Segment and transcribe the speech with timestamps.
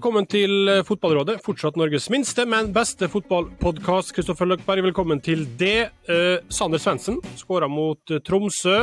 [0.00, 1.34] velkommen til Fotballrådet.
[1.44, 4.14] Fortsatt Norges minste, men beste fotballpodkast.
[4.16, 5.90] Kristoffer Løkberg, velkommen til det.
[6.08, 8.78] Uh, Sander Svendsen skåra mot uh, Tromsø.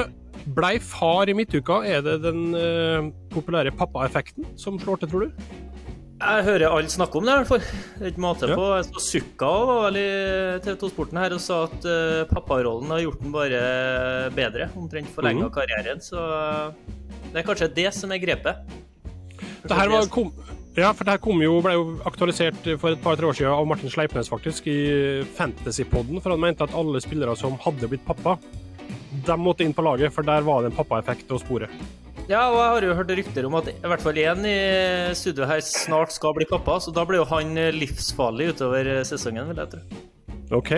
[0.54, 1.80] Blei far i midtuka.
[1.90, 5.48] Er det den uh, populære pappaeffekten som slår til, tror du?
[6.22, 7.66] Jeg hører alle snakke om det, i hvert fall.
[7.66, 8.68] Det er ikke måte på.
[8.76, 10.08] Jeg så Sukka var vel i
[10.68, 13.63] TV 2-sporten her og sa at uh, papparollen har gjort den bare
[14.38, 14.70] bedre.
[14.77, 15.55] Omtrent forlenga mm.
[15.58, 16.05] karrieren.
[16.12, 16.30] Så
[17.31, 18.70] det er kanskje det som er grepet.
[19.66, 20.30] Det her var, kom,
[20.77, 23.67] ja, for det her kom jo, ble jo aktualisert for et par-tre år siden av
[23.70, 26.22] Martin Sleipnes faktisk, i Fantasypodden.
[26.22, 28.38] For han mente at alle spillere som hadde blitt pappa,
[29.27, 31.70] de måtte inn på laget, for der var det en pappaeffekt å spore.
[32.27, 34.58] Ja, og jeg har jo hørt rykter om at i hvert fall én i
[35.16, 39.64] studio her snart skal bli pappa, så da blir jo han livsfarlig utover sesongen, vil
[39.64, 40.02] jeg tro.
[40.58, 40.73] OK.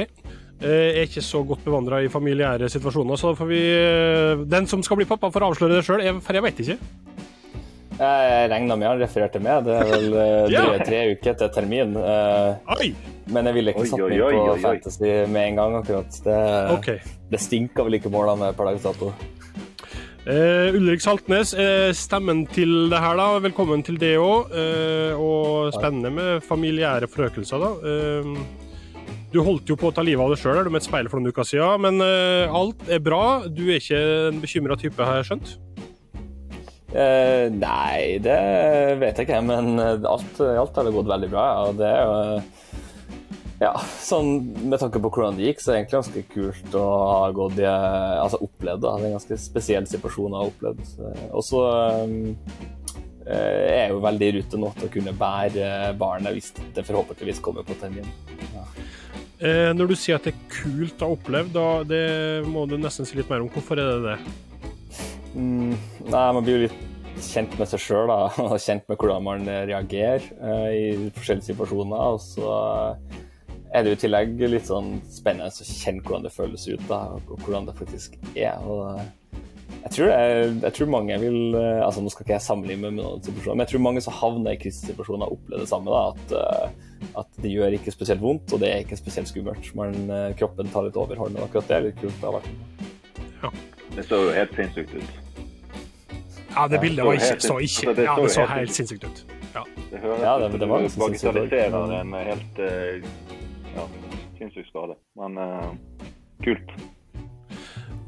[0.60, 4.68] Jeg er ikke så godt bevandra i familiære situasjoner, så da får vi eh, Den
[4.68, 6.78] som skal bli pappa, får avsløre det sjøl, for jeg vet ikke.
[8.00, 9.68] Jeg regna med han refererte med.
[9.68, 10.14] Det er vel
[10.54, 11.98] drøye tre uker til termin.
[12.00, 12.86] Uh,
[13.30, 16.22] men jeg ville ikke satt meg på Fantasy med en gang, akkurat.
[16.24, 16.40] Det,
[16.78, 17.04] okay.
[17.30, 19.12] det stinker vel ikke målene per dags dato.
[20.30, 23.28] Uh, Ulrik Saltnes, uh, stemmen til det her, da.
[23.42, 24.52] Velkommen til det òg.
[24.54, 28.34] Uh, og spennende med familiære forøkelser, da.
[29.30, 31.34] du holdt jo på å ta livet av deg sjøl med et speil for noen
[31.34, 33.46] uker siden, men alt er bra.
[33.46, 35.52] Du er ikke en bekymra type, har jeg skjønt?
[36.90, 38.40] Eh, nei, det
[39.02, 41.46] vet jeg ikke, men alt, alt har gått veldig bra.
[41.68, 42.42] Og det er jo
[43.60, 44.38] ja, sånn
[44.72, 47.60] med tanke på hvordan det gikk, så er det egentlig ganske kult å ha gått
[47.60, 48.86] i Altså opplevd.
[48.86, 50.84] Det en ganske spesiell situasjon å ha opplevd.
[51.30, 51.64] Og så
[52.06, 52.38] um,
[53.28, 57.44] er jeg jo veldig i rute nå til å kunne bære barnet hvis det forhåpentligvis
[57.44, 58.08] kommer på termin.
[58.56, 58.64] Ja.
[59.40, 62.06] Eh, når du sier at det er kult å ha opplevd, da det
[62.48, 63.52] må du nesten si litt mer om.
[63.52, 64.49] Hvorfor er det det?
[65.36, 65.76] Mm,
[66.10, 70.26] nei, man blir jo litt kjent med seg sjøl og kjent med hvordan man reagerer
[70.42, 72.16] uh, i forskjellige situasjoner.
[72.16, 72.58] Og så
[73.70, 77.06] er det jo i tillegg litt sånn spennende å kjenne hvordan det føles ut, da,
[77.20, 78.58] og hvordan det faktisk er.
[78.66, 78.98] Og
[79.80, 83.22] jeg tror, jeg, jeg tror mange vil altså Nå skal ikke jeg sammenligne med noen
[83.24, 85.94] situasjoner, men jeg tror mange som havner i krisesituasjoner, opplever det samme.
[85.94, 89.72] da, at, at, det gjør ikke spesielt vondt, og det er ikke spesielt skummelt.
[89.78, 90.10] Men
[90.42, 92.18] kroppen tar litt overhånd, og akkurat det er litt kult.
[92.18, 92.90] Det har vært.
[93.46, 93.54] Ja.
[93.96, 95.18] Det så jo helt sinnssykt ut.
[96.56, 99.26] Ja, det bildet var ikke, så ikke altså, Ja, det så helt sinnssykt ut.
[99.56, 99.64] Ja.
[99.92, 103.10] Det høres ja, det, det var jo som bagatelliserer en helt uh,
[103.76, 103.86] ja,
[104.38, 104.96] sinnssyk skade.
[105.20, 105.74] Men uh,
[106.46, 106.74] kult.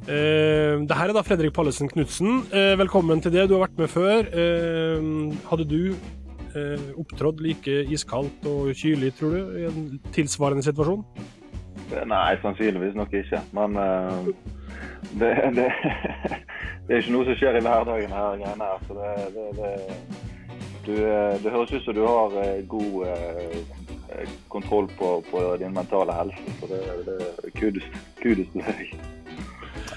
[0.02, 2.42] Uh, det her er da Fredrik Pallesen Knutsen.
[2.54, 3.48] Uh, velkommen til det.
[3.50, 4.26] Du har vært med før.
[4.34, 5.94] Uh, hadde du
[7.00, 11.06] opptrådt like iskaldt og kylig, tror du, i en tilsvarende situasjon?
[12.12, 13.40] Nei, sannsynligvis nok ikke.
[13.56, 13.78] Men
[15.20, 15.68] det, det,
[16.88, 18.42] det, er ikke noe som skjer i hverdagen her.
[18.42, 19.72] greiene her, så det, det,
[20.86, 20.94] du,
[21.44, 26.58] det høres ut som du har eh, god eh, kontroll på, på, din mentale helse.
[26.60, 26.82] Så det,
[27.22, 27.88] er kudos,
[28.22, 28.94] kudos til deg.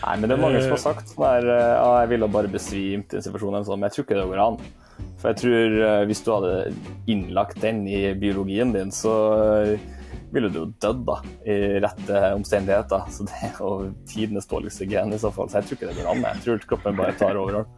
[0.04, 3.20] Nei, men det er mange som har sagt der, ja, jeg ville bare besvimt i
[3.20, 4.58] en situasjon, men jeg tror ikke det går an.
[5.22, 6.56] For jeg tror hvis du hadde
[7.10, 9.14] innlagt den i biologien din, så
[10.34, 13.11] ville du jo dødd da, i rette omstendigheter.
[13.15, 13.75] Så det er jo
[14.11, 15.50] tidenes dårligste gen i så fall.
[15.50, 16.27] Så jeg tror ikke det går an.
[16.33, 17.71] Jeg tror kroppen bare tar overhånd.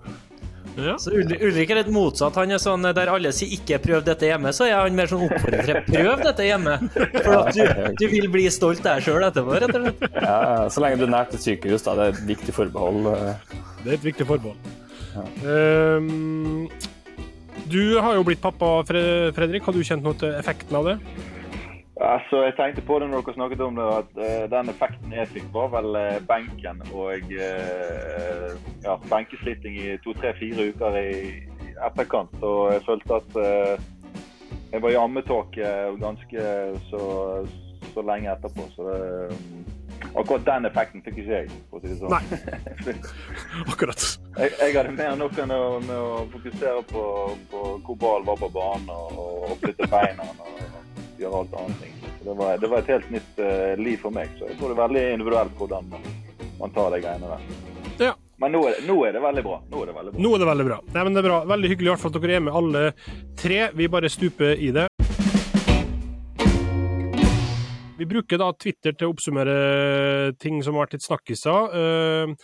[0.76, 0.98] Ja.
[1.00, 2.36] Så Ulrik er litt motsatt.
[2.36, 5.24] Han er sånn der alle sier 'ikke prøv dette hjemme', så er han mer sånn
[5.24, 6.74] oppfordrer til 'prøv dette hjemme'.
[7.24, 10.18] For at du, du vil bli stolt der sjøl etterpå, rett og slett.
[10.20, 11.94] Ja, så lenge du er nært et sykehus, da.
[11.96, 13.08] Det er et viktig forbehold.
[13.84, 14.60] Det er et viktig forbehold.
[15.16, 15.24] Ja.
[15.96, 16.68] Um,
[17.72, 19.64] du har jo blitt pappa, Fredrik.
[19.64, 20.98] Har du kjent noe til effekten av det?
[22.00, 25.28] Altså, jeg tenkte på det når dere snakket om det, at uh, den effekten jeg
[25.32, 28.50] fikk, var vel uh, benken og uh,
[28.84, 32.36] ja, benkesliting i to-tre-fire uker i, i, etterkant.
[32.44, 33.38] Og jeg følte at
[34.72, 36.44] jeg var i ammetåke ganske
[36.90, 37.00] så,
[37.94, 38.68] så, lenge etterpå.
[38.76, 39.00] Så det,
[40.12, 42.12] akkurat den effekten fikk ikke jeg, for å si det sånn.
[42.12, 42.96] Nei,
[43.72, 44.08] akkurat.
[44.36, 47.06] jeg, jeg, hadde mer nok enn å, med å fokusere på,
[47.48, 50.28] på hvor ballen var på banen og, og flytte beina.
[50.44, 50.66] Og,
[51.22, 52.04] gjøre alt annet.
[52.26, 54.32] Det var, det var, et helt nytt uh, liv for meg.
[54.38, 56.08] Så jeg tror det er veldig individuelt hvordan man,
[56.60, 57.48] man tar de greiene der.
[58.02, 58.12] Ja.
[58.42, 59.60] Men nå er, nå er, det veldig bra.
[59.72, 60.22] Nå er det veldig bra.
[60.26, 60.76] Nå er det veldig bra.
[60.92, 61.38] Nei, men det er bra.
[61.54, 62.82] Veldig hyggelig i hvert fall at dere er med alle
[63.40, 63.60] tre.
[63.78, 64.84] Vi bare stuper i det.
[67.96, 69.56] Vi bruker da Twitter til å oppsummere
[70.42, 71.76] ting som har vært litt snakkiser.
[71.80, 72.34] Eh,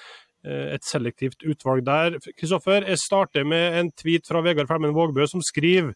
[0.48, 2.16] eh, et selektivt utvalg der.
[2.38, 5.92] Kristoffer, jeg starter med en tweet fra Vegard Femmen Vågbø som skriver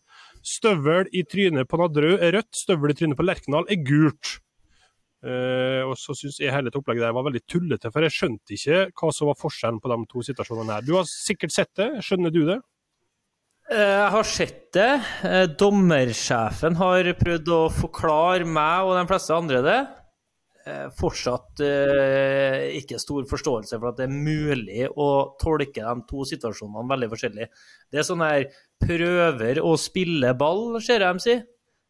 [0.47, 4.37] Støvel i trynet på Nadderud er rødt, støvel i trynet på Lerkendal er gult.
[5.27, 8.83] Uh, og så syns jeg hele opplegget der var veldig tullete, for jeg skjønte ikke
[8.95, 10.87] hva som var forskjellen på de to situasjonene her.
[10.87, 12.61] Du har sikkert sett det, skjønner du det?
[13.67, 14.91] Jeg har sett det.
[15.59, 19.81] Dommersjefen har prøvd å forklare meg og de fleste andre det.
[20.99, 21.61] Fortsatt
[22.75, 25.09] ikke stor forståelse for at det er mulig å
[25.39, 27.47] tolke de to situasjonene veldig forskjellig.
[27.93, 28.49] Det er sånn her
[28.83, 31.37] prøver å spille ball, ser jeg dem si.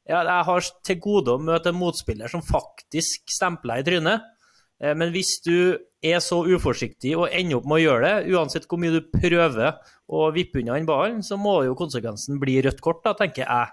[0.06, 4.28] Jeg har til gode å møte en motspiller som faktisk stempler i trynet.
[4.76, 8.80] Men hvis du er så uforsiktig og ender opp med å gjøre det, uansett hvor
[8.82, 13.02] mye du prøver å vippe unna den ballen, så må jo konsekvensen bli rødt kort,
[13.06, 13.72] da, tenker jeg.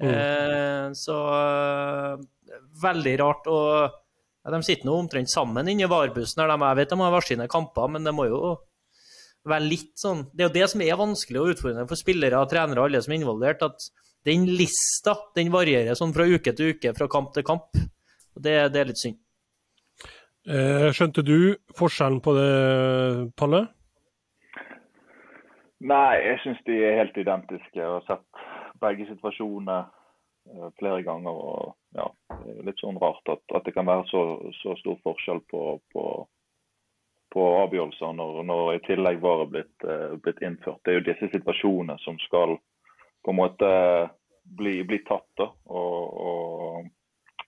[0.00, 0.10] Mm.
[0.14, 1.18] Eh, så
[2.82, 3.48] veldig rart.
[3.50, 3.98] Og
[4.48, 6.40] ja, de sitter nå omtrent sammen inni varebussen.
[6.40, 6.48] her.
[6.48, 8.56] De, Jeg vet de har hver sine kamper, men det må jo
[9.48, 12.80] være litt sånn Det er jo det som er vanskelig og utfordrende for spillere, trenere
[12.80, 13.62] og alle som er involvert.
[13.62, 13.90] at
[14.24, 17.76] den lista den varierer sånn fra uke til uke, fra kamp til kamp.
[18.34, 19.20] og Det, det er litt synd.
[20.48, 23.66] Eh, skjønte du forskjellen på det, Palle?
[25.78, 27.76] Nei, jeg syns de er helt identiske.
[27.76, 28.44] Jeg har sett
[28.80, 29.86] begge situasjoner
[30.78, 31.30] flere ganger.
[31.30, 34.24] og ja, Det er litt sånn rart at, at det kan være så,
[34.62, 35.62] så stor forskjell på,
[35.92, 36.04] på,
[37.34, 40.80] på avgjørelser når, når, i tillegg var blitt, uh, blitt, innført.
[40.84, 42.56] Det er jo disse situasjonene som skal
[43.24, 43.72] på en måte
[44.58, 45.28] bli, bli tatt.
[45.40, 46.88] da, og, og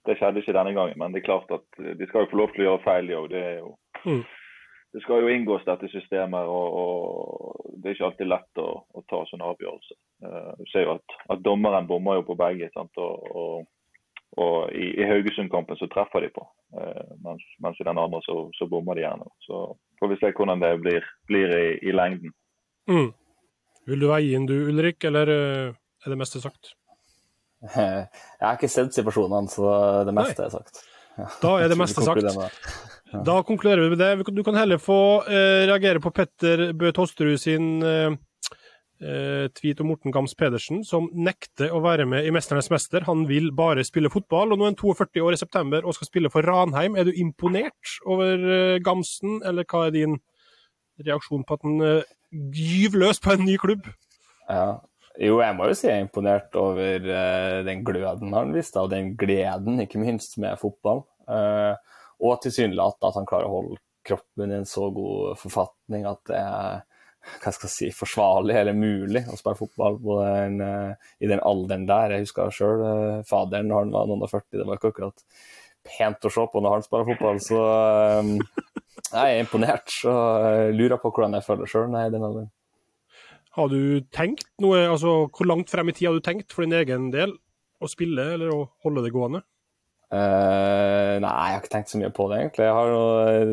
[0.08, 2.52] det skjedde ikke denne gangen, men det er klart at de skal jo få lov
[2.54, 3.26] til å gjøre feil, det òg.
[3.32, 3.42] Det,
[4.08, 4.22] mm.
[4.92, 9.04] Det, skal jo inngås dette systemet, og, og, det er ikke alltid lett å, å
[9.10, 9.98] ta sånne avgjørelser.
[10.24, 12.70] Uh, du ser jo at, at dommeren bommer jo på begge.
[12.74, 12.98] Sant?
[13.00, 13.68] og,
[14.38, 16.44] og i, i Haugesund-kampen så treffer de på,
[16.76, 19.26] uh, mens, mens, i den andre så, så, bommer de gjerne.
[19.46, 19.62] Så
[19.98, 22.34] får vi se hvordan det blir, blir i, i, lengden.
[22.90, 23.10] Mm.
[23.90, 25.72] Vil du veie inn du, Ulrik, eller eh,
[26.04, 26.74] er det meste sagt?
[27.74, 29.72] Jeg har ikke sett situasjonene, så
[30.06, 30.46] det meste Nei.
[30.46, 30.82] er sagt.
[31.42, 32.28] Da er det meste sagt.
[33.10, 34.34] Da konkluderer vi med det.
[34.34, 38.12] Du kan heller få eh, reagere på Petter Bø Tosterud sin eh,
[39.02, 43.08] eh, tweet om Morten Gams Pedersen, som nekter å være med i 'Mesternes mester'.
[43.08, 44.52] Han vil bare spille fotball.
[44.52, 46.96] og Nå er han 42 år i september og skal spille for Ranheim.
[46.96, 50.20] Er du imponert over eh, Gamsen, eller hva er din
[51.00, 53.90] reaksjon på at han eh, gyver løs på en ny klubb?
[54.50, 54.78] Ja,
[55.18, 58.90] jo, jeg må jo si jeg er imponert over uh, den gløden han viste, og
[58.92, 61.02] den gleden, ikke minst, med fotball.
[61.28, 61.74] Uh,
[62.20, 66.38] og tilsynelatende at han klarer å holde kroppen i en så god forfatning at det
[66.40, 66.86] er
[67.20, 71.84] hva skal jeg si, forsvarlig eller mulig å spille fotball den, uh, i den alderen
[71.88, 72.14] der.
[72.14, 72.84] Jeg husker sjøl
[73.28, 75.26] faderen når han var noen og 40, det var ikke akkurat
[75.84, 77.42] pent å se på når han spiller fotball.
[77.44, 77.60] Så
[79.10, 79.92] jeg er imponert.
[80.08, 82.50] og lurer på hvordan jeg føler sjøl i den alderen.
[83.58, 86.76] Har du tenkt noe, altså Hvor langt frem i tid har du tenkt for din
[86.78, 87.34] egen del
[87.82, 89.42] å spille eller å holde det gående?
[90.10, 92.66] Uh, nei, jeg har ikke tenkt så mye på det, egentlig.
[92.66, 93.50] Jeg har nå eh,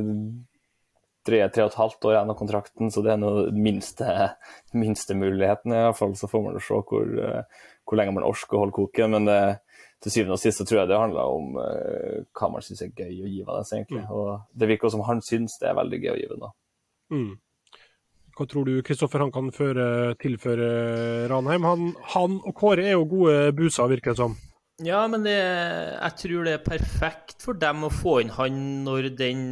[1.28, 4.16] tre, tre og et halvt år igjen av kontrakten, så det er noe minste,
[4.82, 5.76] minste muligheten.
[5.76, 8.78] i hvert fall, Så får man se hvor, uh, hvor lenge man orker å holde
[8.80, 9.14] koken.
[9.14, 9.42] Men det,
[10.02, 12.94] til syvende og sist så tror jeg det handler om uh, hva man syns er
[12.94, 13.68] gøy å gi av det.
[13.78, 14.06] egentlig.
[14.08, 14.16] Mm.
[14.18, 16.52] Og det virker som han syns det er veldig gøy å gi det.
[17.14, 17.32] Mm.
[18.38, 20.68] Hva tror du Kristoffer han kan føre, tilføre
[21.30, 21.64] Ranheim?
[21.66, 24.38] Han, han, og Kåre er jo gode buser, virker det som.
[24.86, 29.10] Ja, men det, jeg tror det er perfekt for dem å få inn han når
[29.18, 29.44] den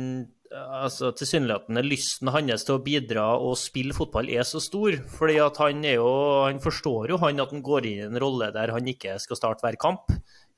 [0.56, 4.96] altså tilsynelatende lysten hans til å bidra og spille fotball er så stor.
[5.18, 6.10] fordi at han, er jo,
[6.46, 9.40] han forstår jo han at han går inn i en rolle der han ikke skal
[9.40, 10.14] starte hver kamp.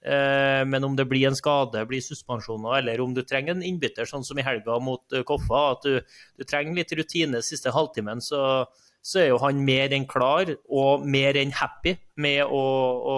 [0.08, 4.06] Eh, men om det blir en skade, blir suspensjoner, eller om du trenger en innbytter,
[4.08, 8.22] sånn som i helga mot eh, Koffa, at du, du trenger litt rutine siste halvtimen,
[8.24, 8.68] så,
[9.08, 12.66] så, er jo han mer enn klar og mer enn happy med å,
[13.14, 13.18] å,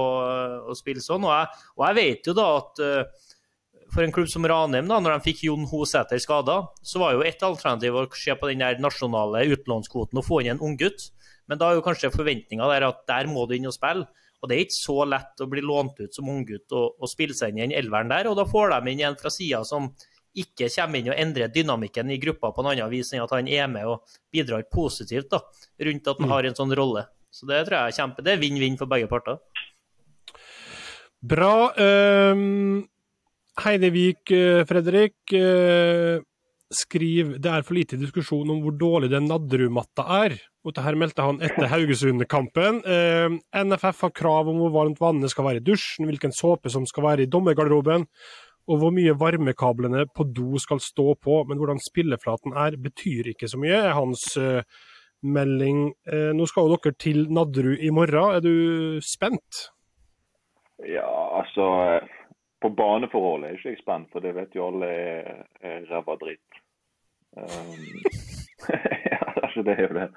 [0.70, 1.26] å spille sånn.
[1.26, 3.26] Og jeg, og jeg, vet jo da at uh,
[3.90, 7.26] for en klubb som Ranheim, da, når de fikk Jon Hosæter skada, så var jo
[7.26, 11.10] ett alternativ å se på den der nasjonale utlånskvoten og få inn en unggutt.
[11.50, 14.06] Men da er jo kanskje forventninga der at der må du inn og spille.
[14.40, 17.36] Og Det er ikke så lett å bli lånt ut som unggutt og, og spille
[17.36, 18.30] seg inn i den elveren der.
[18.30, 19.90] og Da får de inn en fra sida som
[20.38, 23.50] ikke kommer inn og endrer dynamikken i gruppa på en annen vis enn at han
[23.50, 25.42] er med og bidrar positivt da,
[25.88, 26.36] rundt at han mm.
[26.36, 27.08] har en sånn rolle.
[27.32, 29.42] Så Det tror jeg er kjempe, det er vinn-vinn for begge parter.
[31.20, 31.72] Bra.
[31.76, 32.88] Um,
[33.60, 35.18] Heidevik, eh, Fredrik.
[35.34, 36.24] Uh,
[36.70, 40.38] skriver det er for lite diskusjon om hvor dårlig den Nadderud-matta er.
[40.64, 42.82] Og det her meldte han etter Haugesund-kampen.
[42.86, 46.86] Uh, NFF har krav om hvor varmt vannet skal være i dusjen, hvilken såpe som
[46.90, 48.08] skal være i dommergarderoben,
[48.70, 51.42] og hvor mye varmekablene på do skal stå på.
[51.50, 54.62] Men hvordan spilleflaten er, betyr ikke så mye, er hans uh,
[55.26, 55.90] melding.
[56.06, 58.38] Uh, nå skal jo dere til Nadderud i morgen.
[58.38, 59.66] Er du spent?
[60.86, 61.10] Ja,
[61.42, 61.66] altså
[62.62, 66.62] på baneforholdet er jeg ikke spent, for det vet jo alle er, er ræva dritt.
[67.38, 67.86] Um,
[69.14, 70.10] ja, altså det er jo det.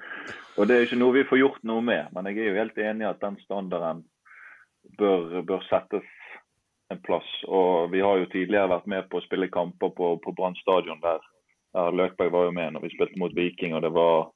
[0.57, 2.81] Og det er ikke noe vi får gjort noe med, men jeg er jo helt
[2.83, 4.03] enig i at den standarden
[4.99, 6.07] bør, bør settes
[6.91, 7.29] en plass.
[7.47, 11.01] Og vi har jo tidligere vært med på å spille kamper på, på Brann stadion
[11.03, 11.21] der,
[11.73, 13.73] Løkberg var jo med når vi spilte mot Viking.
[13.73, 14.27] og det var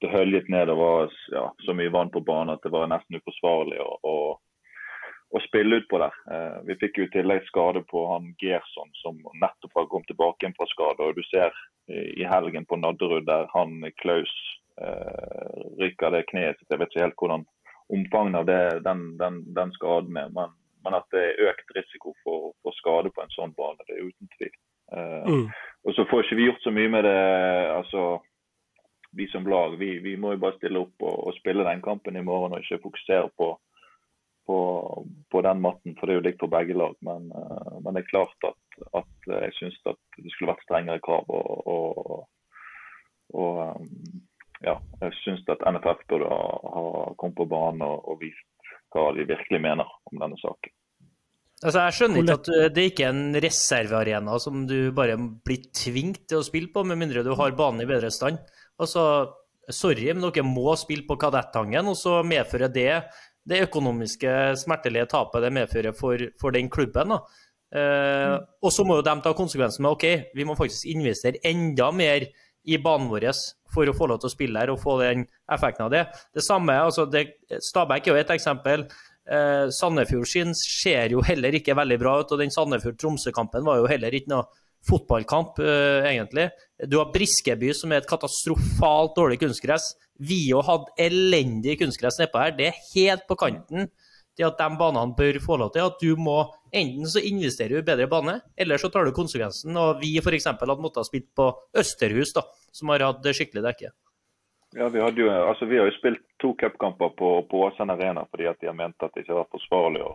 [0.00, 3.18] det høljet ned Det var ja, så mye vann på banen at det var nesten
[3.20, 4.14] uforsvarlig å, å,
[5.36, 6.14] å spille ut på der.
[6.32, 10.52] Eh, vi fikk jo i tillegg skade på han Gerson, som nettopp har kommet tilbake
[10.56, 11.04] fra skade.
[11.04, 11.52] og Du ser
[11.90, 14.32] i helgen på Nadderud der han Klaus
[14.80, 16.70] eh, rykker det kneet sitt.
[16.70, 17.46] Jeg vet ikke helt hvordan
[17.90, 20.32] omfanget av det, den, den, den, skaden er.
[20.32, 23.96] Men, men, at det er økt risiko for, for, skade på en sånn bane, det
[23.96, 24.52] er uten tvil.
[24.96, 25.46] Eh, mm.
[25.86, 27.20] Og så får ikke vi gjort så mye med det.
[27.76, 28.04] altså
[29.12, 32.16] vi som lag vi, vi må jo bare stille opp og, og, spille den kampen
[32.16, 33.48] i morgen og ikke fokusere på,
[34.46, 34.58] på,
[35.34, 36.94] på den matten, for det er jo likt for begge lag.
[37.06, 39.96] Men, uh, men, det er klart at, at jeg syns det
[40.34, 41.26] skulle vært strengere krav.
[41.26, 42.28] og, og,
[43.34, 43.90] og um,
[44.64, 46.40] ja, jeg syns at NFF burde ha,
[46.74, 46.84] ha
[47.20, 48.59] kommet på banen og, og, vist
[48.90, 50.74] hva de virkelig mener om denne saken.
[51.60, 55.66] Altså, jeg skjønner ikke at eh, det ikke er en reservearena som du bare blir
[55.76, 58.40] tvunget til å spille på, med mindre du har banen i bedre stand.
[58.80, 59.02] Altså,
[59.68, 62.94] sorry, men dere må spille på Kadettangen, og så medfører det
[63.50, 67.12] det økonomiske smertelige tapet det medfører for, for den klubben.
[67.12, 67.20] da.
[67.70, 68.48] Eh, mm.
[68.64, 70.06] Og så må jo de ta konsekvensen med OK,
[70.36, 72.24] vi må faktisk investere enda mer
[72.64, 73.30] i banen vår
[73.74, 76.06] for å få lov til å spille her og få den effekten av det.
[76.34, 77.26] Det samme, altså det,
[77.70, 78.86] Stabæk er jo et eksempel.
[79.30, 83.90] Eh, Sandefjord sin ser jo heller ikke veldig bra ut, og den Sandefjord-Tromsø-kampen var jo
[83.90, 84.48] heller ikke noe
[84.88, 86.50] fotballkamp, eh, egentlig.
[86.88, 89.92] Du har Briskeby, som er et katastrofalt dårlig kunstgress.
[90.18, 92.56] Vio hadde elendig kunstgress nedpå her.
[92.56, 93.90] Det er helt på kanten
[94.36, 95.84] til at de banene bør få lov til.
[95.84, 96.38] At du må
[96.72, 99.76] enten så investerer du i bedre bane, eller så tar du konsekvensen.
[99.76, 100.46] Og vi f.eks.
[100.46, 103.92] hadde måttet ha spilt på Østerhus, da, som har hatt skikkelig dekke.
[104.78, 108.46] Ja, vi, jo, altså, vi har jo spilt to cupkamper på, på Åsen Arena fordi
[108.46, 110.04] at de har ment at det ikke har vært forsvarlig.
[110.06, 110.12] å,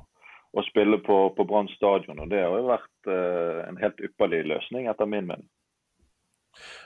[0.55, 2.21] å spille på, på Brann stadion.
[2.23, 5.47] og Det har jo vært uh, en helt ypperlig løsning, etter min mening.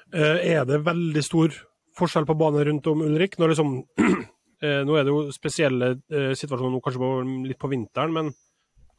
[0.10, 1.54] Uh, er det veldig stor
[2.00, 3.38] forskjell på banen rundt om, Ulrik?
[3.38, 7.12] Når liksom, uh, nå er det jo spesielle situasjoner kanskje på,
[7.46, 8.34] litt på vinteren, men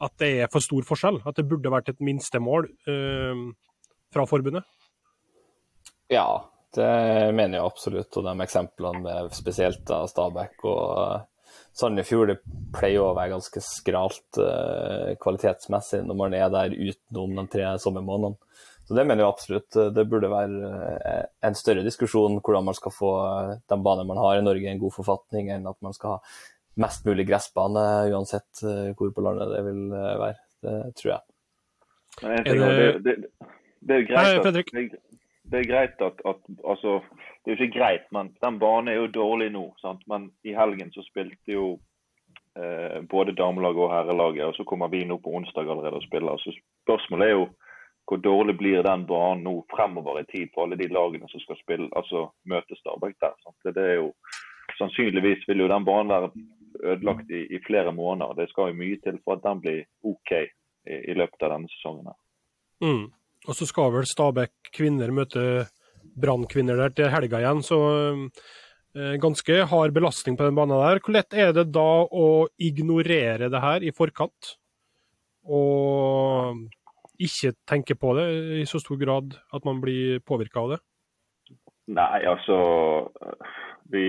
[0.00, 1.20] at det er for stor forskjell?
[1.26, 2.70] At det burde vært et minstemål
[4.14, 4.64] fra forbundet?
[6.10, 6.24] Ja,
[6.76, 8.16] det mener jeg absolutt.
[8.16, 11.26] Og de eksemplene med spesielt av Stabæk og
[11.76, 12.34] Sandefjord
[12.74, 18.38] pleier å være ganske skralt uh, kvalitetsmessig når man er der utenom de tre sommermånedene.
[18.90, 19.76] Så det mener jeg absolutt.
[19.78, 23.10] Eh, det burde være en større diskusjon hvordan man skal få
[23.70, 26.32] den banen man har i Norge i en god forfatning, enn at man skal ha
[26.82, 28.64] mest mulig gressbane uansett
[28.98, 30.40] hvor på landet det vil være.
[30.66, 31.22] Det tror jeg.
[32.32, 32.56] Er det...
[32.58, 33.14] Det, det,
[33.80, 34.98] det, er greit at,
[35.50, 37.00] det er greit at, at, altså,
[37.44, 39.64] Det er jo ikke greit, men den banen er jo dårlig nå.
[39.80, 40.02] Sant?
[40.06, 41.66] Men i helgen så spilte jo
[42.58, 46.38] eh, både damelaget og herrelaget, og så kommer vi nå på onsdag allerede og spiller.
[46.38, 46.54] Så
[46.84, 47.48] spørsmålet er jo
[48.10, 51.58] hvor dårlig blir den banen nå fremover i tid for alle de lagene som skal
[51.60, 53.36] spille, altså møte Stabæk der.
[53.44, 53.74] Sant?
[53.74, 54.12] Det er jo
[54.78, 56.30] Sannsynligvis vil jo den banen være
[56.92, 58.34] ødelagt i, i, flere måneder.
[58.38, 60.46] Det skal jo mye til for at den blir OK i,
[61.10, 62.06] i løpet av denne sesongen.
[62.06, 62.18] her.
[62.86, 63.08] Mm.
[63.48, 65.44] Og så skal vel Stabæk kvinner møte
[66.20, 67.78] Brann-kvinner der til helga igjen, så
[68.96, 71.00] eh, ganske hard belastning på den banen der.
[71.00, 72.26] Hvor lett er det da å
[72.60, 74.56] ignorere det her i forkant?
[75.48, 76.66] Og
[77.20, 78.26] ikke tenke på det
[78.60, 80.80] i så stor grad at man blir påvirka av det?
[81.90, 82.56] Nei, altså
[83.90, 84.06] Vi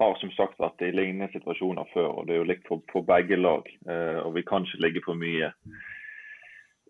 [0.00, 3.04] har som sagt vært i lignende situasjoner før, og det er jo likt for, for
[3.04, 3.66] begge lag.
[3.84, 5.50] Eh, og vi kan ikke ligge for mye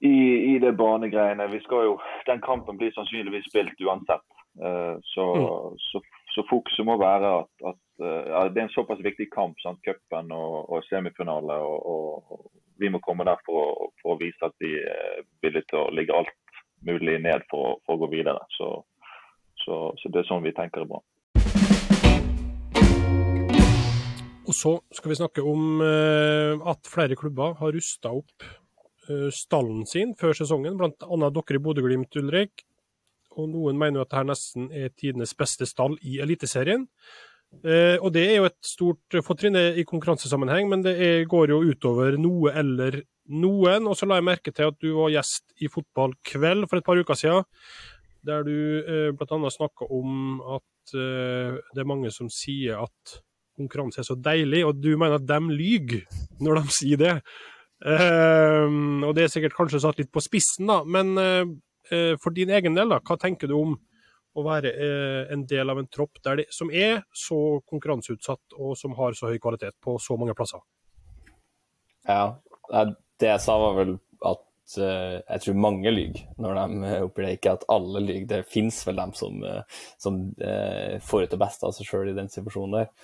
[0.00, 1.48] i, i det banegreiene.
[1.52, 4.24] Vi skal jo, Den kampen blir sannsynligvis spilt uansett.
[4.60, 5.76] Uh, så, mm.
[5.78, 6.00] så,
[6.34, 9.78] så, fokuset må være at, at ja, det er en såpass viktig kamp, sant?
[9.84, 11.58] cupen og, og semifinale.
[11.60, 15.68] Og, og, vi må komme der for å, for å vise at vi er villige
[15.68, 16.32] til å ligge alt
[16.88, 18.40] mulig ned for, for å gå videre.
[18.56, 18.70] Så,
[19.60, 21.02] så, det er sånn vi tenker det bra.
[24.48, 28.59] Og så skal vi snakke om uh, at flere klubber har rusta opp Eh,
[29.34, 31.30] stallen sin før sesongen, bl.a.
[31.30, 32.64] dere i Bodø-Glimt, Ulrik.
[33.38, 36.86] Og noen mener jo at dette nesten er tidenes beste stall i Eliteserien.
[37.66, 41.62] Eh, og det er jo et stort fortrinn i konkurransesammenheng, men det er, går jo
[41.66, 43.00] utover noe eller
[43.30, 43.88] noen.
[43.90, 47.00] Og så la jeg merke til at du var gjest i Fotballkveld for et par
[47.00, 47.48] uker siden,
[48.26, 49.54] der du eh, bl.a.
[49.56, 53.20] snakka om at eh, det er mange som sier at
[53.60, 56.06] konkurranse er så deilig, og du mener at de lyver
[56.40, 57.16] når de sier det.
[57.80, 60.82] Uh, og det er sikkert kanskje satt litt på spissen, da.
[60.84, 63.78] Men uh, for din egen del, da, hva tenker du om
[64.38, 68.76] å være eh, en del av en tropp der de, som er så konkurranseutsatt og
[68.78, 70.62] som har så høy kvalitet på så mange plasser?
[72.06, 72.38] Ja,
[72.70, 73.96] det jeg sa var vel
[74.30, 74.46] at
[74.76, 77.32] jeg tror mange lyver når de oppgir det.
[77.40, 78.28] Ikke at alle lyver.
[78.30, 79.42] Det finnes vel dem som,
[79.98, 80.22] som
[81.10, 82.94] får ut det beste av seg sjøl i den situasjonen der.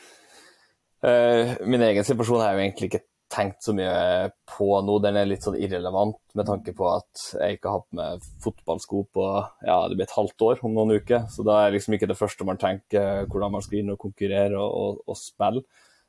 [1.67, 3.03] min egen situasjon er jo egentlig ikke
[3.33, 4.99] tenkt så mye på nå.
[5.03, 9.03] Den er litt sånn irrelevant med tanke på at jeg ikke har hatt med fotballsko
[9.17, 9.27] på
[9.67, 11.27] ja, det blir et halvt år om noen uker.
[11.33, 14.61] Så da er liksom ikke det første man tenker hvordan man skal inn og konkurrere
[14.61, 15.67] og, og, og spille.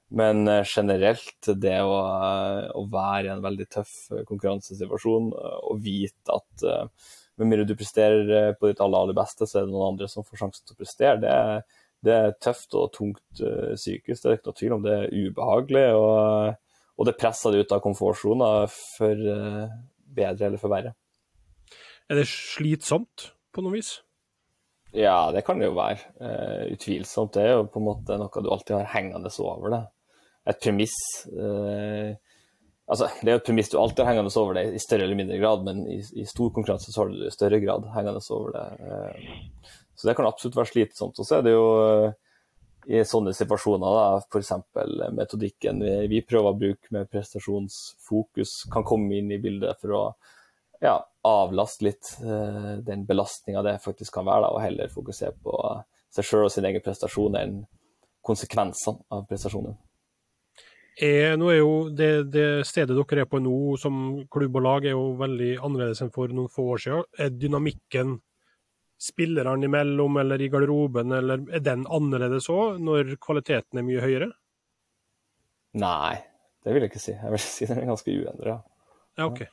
[0.10, 5.82] Men eh, generelt, det å, eh, å, være i en veldig tøff eh, konkurransesituasjon og
[5.84, 6.68] vite at
[7.38, 10.26] med mindre du presterer på ditt aller, aller beste, så er det noen andre som
[10.26, 11.60] får sjansen til å prestere, det er,
[12.08, 13.42] det er tøft og tungt
[13.76, 14.24] psykisk.
[14.24, 15.84] Det er ikke noe tvil om det er ubehagelig.
[16.00, 16.56] Og,
[16.98, 19.28] og det presser deg ut av komfortsona for
[20.18, 20.96] bedre eller for verre.
[22.10, 24.00] Er det slitsomt på noe vis?
[24.96, 26.00] Ja, det kan det jo være.
[26.18, 27.36] Uh, utvilsomt.
[27.36, 29.84] Det er jo på en måte noe du alltid har hengende over det
[30.48, 30.96] et premiss
[31.28, 32.16] Uh,
[32.88, 35.20] altså, Det er jo et premiss du alltid har hengende over det i større eller
[35.20, 38.22] mindre grad, men i, i stor konkurranse så har du det i større grad hengende
[38.32, 38.68] over det.
[38.80, 41.20] Uh, så det kan absolutt være slitsomt.
[41.20, 42.12] Og så er det jo eh,
[42.88, 44.54] i sånne situasjoner, f.eks.
[45.16, 50.04] metodikken vi, prøver å bruke med prestasjonsfokus, kan komme inn i bildet for å
[50.84, 50.96] ja,
[51.28, 55.58] avlaste litt uh, den belastninga det faktisk kan være, da, og heller fokusere på
[56.16, 57.60] seg sjøl og sin egen prestasjon enn
[58.28, 59.76] konsekvensene av prestasjonen
[60.98, 64.86] er, nå er jo det, det, stedet dere er på nå som klubb og lag,
[64.86, 67.04] er jo veldig annerledes enn for noen få år siden.
[67.22, 68.18] Er dynamikken
[68.98, 74.32] spillerne imellom eller i garderoben, eller er den annerledes òg, når kvaliteten er mye høyere?
[75.78, 76.16] Nei,
[76.66, 77.14] det vil jeg ikke si.
[77.14, 78.58] Jeg vil si den er ganske uendra.
[79.18, 79.46] Ja, OK.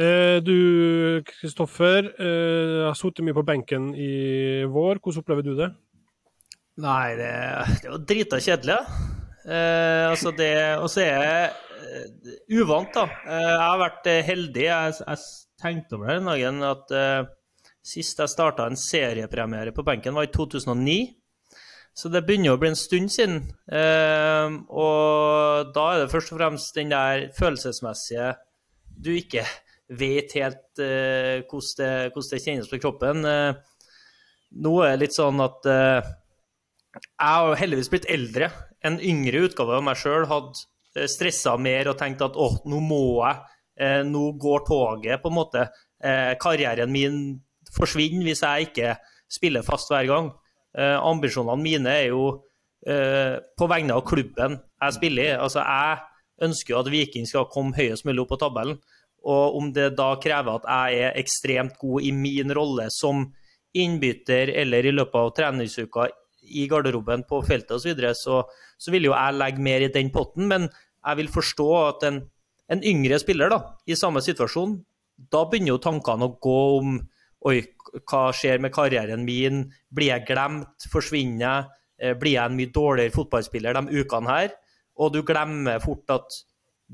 [0.00, 5.00] Eh, du Kristoffer, eh, har sittet mye på benken i vår.
[5.02, 5.70] Hvordan opplever du det?
[6.80, 7.32] Nei, det,
[7.82, 8.78] det var drita kjedelig.
[9.44, 13.04] Eh, altså det, og så er jeg uh, uvant, da.
[13.26, 14.64] Jeg har vært heldig.
[14.70, 15.28] Jeg, jeg,
[15.60, 16.92] tenkte over det den dagen at
[17.86, 20.98] sist jeg starta en seriepremiere på benken, var i 2009.
[21.96, 23.40] Så det begynner å bli en stund siden.
[24.70, 28.36] og da er det først og fremst den der følelsesmessige
[28.86, 29.42] Du ikke
[29.88, 33.26] vet helt hvordan det, hvordan, det, kjennes på kroppen.
[34.50, 35.66] nå er det litt sånn at
[36.94, 38.50] jeg har heldigvis blitt eldre
[38.86, 40.64] en yngre utgave av meg sjøl hadde
[40.96, 43.38] eh, stressa mer og tenkt at å, nå må jeg,
[43.80, 45.68] eh, nå går toget, på en måte.
[46.00, 47.20] Eh, karrieren min
[47.76, 48.94] forsvinner hvis jeg ikke
[49.30, 50.30] spiller fast hver gang.
[50.78, 52.44] ambisjonene mine er jo
[52.80, 55.34] på vegne av klubben jeg spiller i.
[55.34, 58.78] Altså, jeg ønsker jo at Viking skal komme høyest mulig opp på tabellen.
[59.26, 63.26] Og om det da krever at jeg er ekstremt god i min rolle som
[63.76, 66.06] innbytter eller i løpet av treningsuka
[66.50, 68.40] i garderoben, på feltet osv., så, videre, så
[68.80, 70.48] så vil jo jeg legge mer i den potten.
[70.48, 72.22] Men jeg vil forstå at en,
[72.72, 74.78] en yngre spiller da, i samme situasjon,
[75.32, 77.00] da begynner jo tankene å gå om
[77.48, 77.60] Oi,
[78.04, 79.62] hva skjer med karrieren min?
[79.88, 80.88] Blir jeg glemt?
[80.92, 81.70] Forsvinner jeg?
[82.00, 84.52] Eh, blir jeg en mye dårligere fotballspiller de ukene her?
[85.00, 86.36] Og du glemmer fort at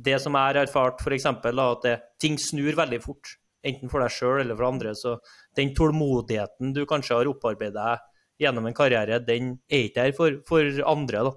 [0.06, 1.26] det som jeg har erfart, f.eks.
[1.26, 3.36] at det, ting snur veldig fort.
[3.66, 4.94] Enten for deg sjøl eller for andre.
[4.94, 5.16] Så
[5.58, 10.40] den tålmodigheten du kanskje har opparbeidet deg gjennom en karriere, den er ikke der for,
[10.46, 11.22] for andre.
[11.30, 11.32] da.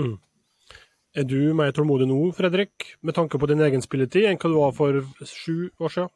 [0.00, 0.14] Mm.
[1.14, 4.56] Er du mer tålmodig nå, Fredrik, med tanke på din egen spilletid, enn hva du
[4.56, 6.10] var for sju år siden?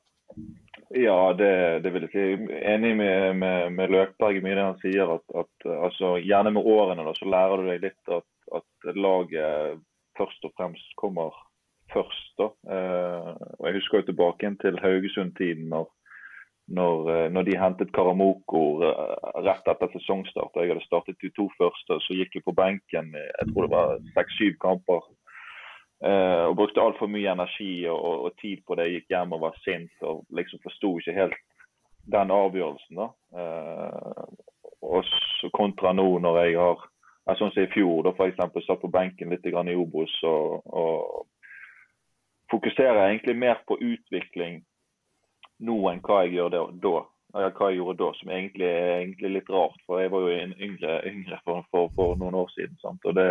[0.96, 2.54] Ja, det, det vil jeg si.
[2.64, 5.10] Enig med, med, med Løkberg i mye det han sier.
[5.18, 9.82] at, at altså, Gjerne med årene da, så lærer du deg litt at, at laget
[10.18, 11.36] først og fremst kommer
[11.92, 12.32] først.
[12.40, 12.48] da.
[12.72, 15.68] Eh, og Jeg husker jo tilbake til Haugesund-tiden.
[15.68, 15.92] når
[16.68, 19.14] når, eh, når, de hentet Karamoko eh,
[19.46, 20.56] rett etter sesongstart.
[20.56, 23.94] Jeg hadde startet de to første, så gikk jeg på benken jeg tror det var
[24.16, 25.06] seks-syv kamper.
[26.04, 28.86] Eh, og brukte altfor mye energi og, og, tid på det.
[28.86, 31.40] Jeg gikk hjem og var sint og liksom forsto ikke helt
[32.12, 33.00] den avgjørelsen.
[33.00, 33.08] da.
[33.40, 34.22] Eh,
[34.88, 36.86] og så kontra nå når jeg har
[37.36, 38.38] Sånn som i fjor, da f.eks.
[38.64, 41.26] satt på benken litt i Obos og, og
[42.48, 44.62] fokuserer egentlig mer på utvikling
[45.60, 46.62] nå enn hva jeg gjør da.
[47.34, 49.76] Hva jeg gjorde da, som egentlig er egentlig litt rart.
[49.84, 52.78] For jeg var jo yngre, yngre for, for, for, noen år siden.
[52.80, 53.04] Sant?
[53.04, 53.28] Og det,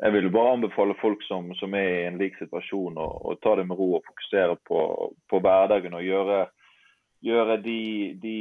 [0.00, 3.66] jeg vil bare anbefale folk som, som er i en lik situasjon, å ta det
[3.68, 4.80] med ro og fokusere på,
[5.28, 5.94] på hverdagen.
[5.98, 6.40] og gjøre,
[7.20, 7.80] gjøre de,
[8.22, 8.38] de,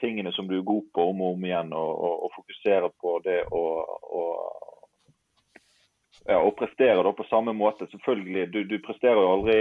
[0.00, 1.72] tingene som du er god på om og om igjen.
[1.72, 3.64] Og, og, og fokusere på det å
[6.26, 7.86] ja, prestere på samme måte.
[7.92, 9.60] Selvfølgelig, du, du presterer jo aldri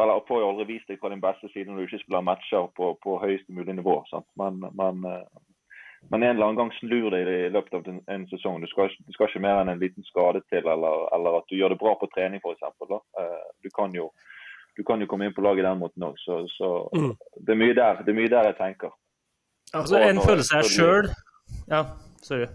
[0.00, 2.68] eller får jo aldri vist deg fra din beste side når du ikke spiller matcher
[2.76, 3.98] på, på høyeste mulig nivå.
[4.08, 4.28] Sant?
[4.40, 5.04] Men, men,
[6.10, 8.60] men, en eller annen gang snur det i løpet av en, en sesong.
[8.60, 11.56] Du skal, du skal, ikke mer enn en liten skade til, eller, eller at du
[11.56, 12.66] gjør det bra på trening f.eks.
[13.62, 14.10] Du, kan jo,
[14.76, 16.18] du kan jo komme inn på laget den måten òg.
[16.20, 17.12] Så, så mm.
[17.38, 18.92] det, er mye der, det er mye der jeg tenker.
[19.72, 21.06] Altså En følelse jeg sjøl
[21.70, 21.86] Ja,
[22.20, 22.50] sorry.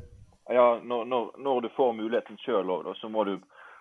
[0.54, 3.38] Ja, når, når, når du får muligheten sjøl òg, så må du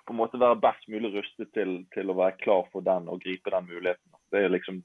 [0.07, 3.21] på en måte være best mulig rustet til, til, å være klar for den og
[3.23, 4.13] gripe den muligheten.
[4.31, 4.81] Det er liksom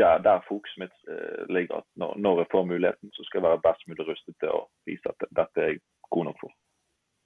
[0.00, 1.82] der, der fokuset mitt eh, ligger.
[1.82, 4.62] at når, når, jeg får muligheten, så skal jeg være best mulig rustet til å
[4.88, 5.82] vise at dette er jeg
[6.14, 6.54] god nok for.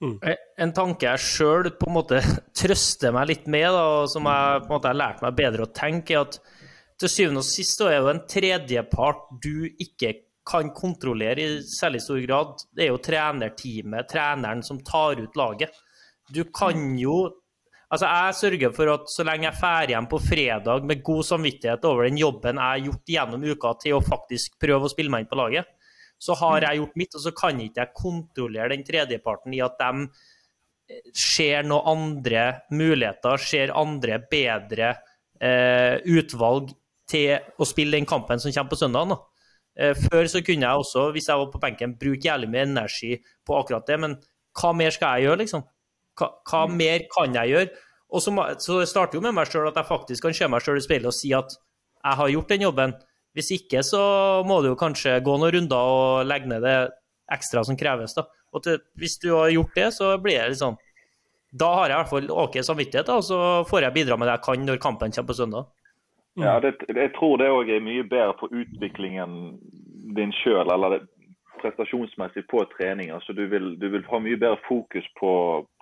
[0.01, 0.17] Mm.
[0.65, 1.69] En tanke jeg sjøl
[2.61, 5.67] trøster meg litt med, da, og som jeg på en måte har lært meg bedre
[5.67, 6.39] å tenke, er at
[7.01, 10.13] til syvende og sist er jo en tredjepart du ikke
[10.45, 12.65] kan kontrollere i særlig stor grad.
[12.75, 15.73] Det er jo trenerteamet, treneren, som tar ut laget.
[16.33, 17.17] Du kan jo
[17.91, 21.83] Altså, jeg sørger for at så lenge jeg drar hjem på fredag med god samvittighet
[21.89, 25.25] over den jobben jeg har gjort gjennom uka til å faktisk prøve å spille meg
[25.25, 25.67] inn på laget,
[26.21, 29.75] så har jeg gjort mitt, og så kan ikke jeg kontrollere den tredjeparten i at
[29.81, 34.93] de eh, ser noen andre muligheter, ser andre bedre
[35.41, 36.71] eh, utvalg
[37.11, 39.17] til å spille den kampen som kommer på søndag.
[39.75, 43.17] Eh, før så kunne jeg også, hvis jeg var på benken, bruke jævlig mye energi
[43.19, 44.15] på akkurat det, men
[44.61, 45.67] hva mer skal jeg gjøre, liksom?
[46.21, 46.75] Hva, hva mm.
[46.77, 47.71] mer kan jeg gjøre?
[48.11, 50.79] Og så, så starter jo med meg sjøl at jeg faktisk kan se meg sjøl
[50.79, 52.95] i speilet og si at jeg har gjort den jobben.
[53.37, 54.01] Hvis ikke så
[54.47, 56.77] må du jo kanskje gå noen runder og legge ned det
[57.31, 58.15] ekstra som kreves.
[58.17, 58.25] da.
[58.51, 60.79] Og til, hvis du har gjort det, så blir det litt sånn
[61.55, 64.27] Da har jeg i hvert fall OK samvittighet, da, og så får jeg bidra med
[64.27, 65.69] det jeg kan når kampen kommer på søndag.
[66.39, 66.43] Mm.
[66.45, 69.57] Ja, det, jeg tror det òg er mye bedre for utviklingen
[70.15, 71.01] din sjøl, eller det,
[71.61, 73.11] prestasjonsmessig på trening.
[73.15, 75.33] Altså, du, vil, du vil ha mye bedre fokus på,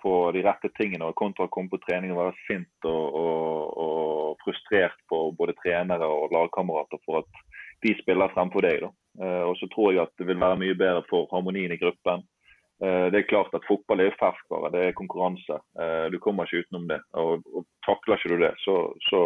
[0.02, 4.40] på de rette tingene kontra å komme på trening og være sint og, og, og,
[4.44, 7.40] frustrert på både trenere og lagkamerater for at
[7.84, 8.84] de spiller fremfor deg.
[8.84, 8.90] Da.
[9.20, 12.24] Uh, og så tror jeg at det vil være mye bedre for harmonien i gruppen.
[12.80, 15.58] Uh, det er klart at Fotball er ferskvare, det er konkurranse.
[15.76, 17.00] Uh, du kommer ikke utenom det.
[17.20, 18.76] Og, og Takler ikke du det, så,
[19.10, 19.22] så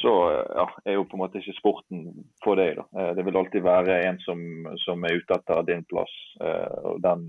[0.00, 0.12] så
[0.56, 2.04] ja, er jo på en måte ikke sporten
[2.44, 2.78] for deg.
[2.78, 2.86] da.
[2.96, 4.40] Eh, det vil alltid være en som,
[4.84, 6.12] som er ute etter din plass.
[6.40, 7.26] Eh, og den,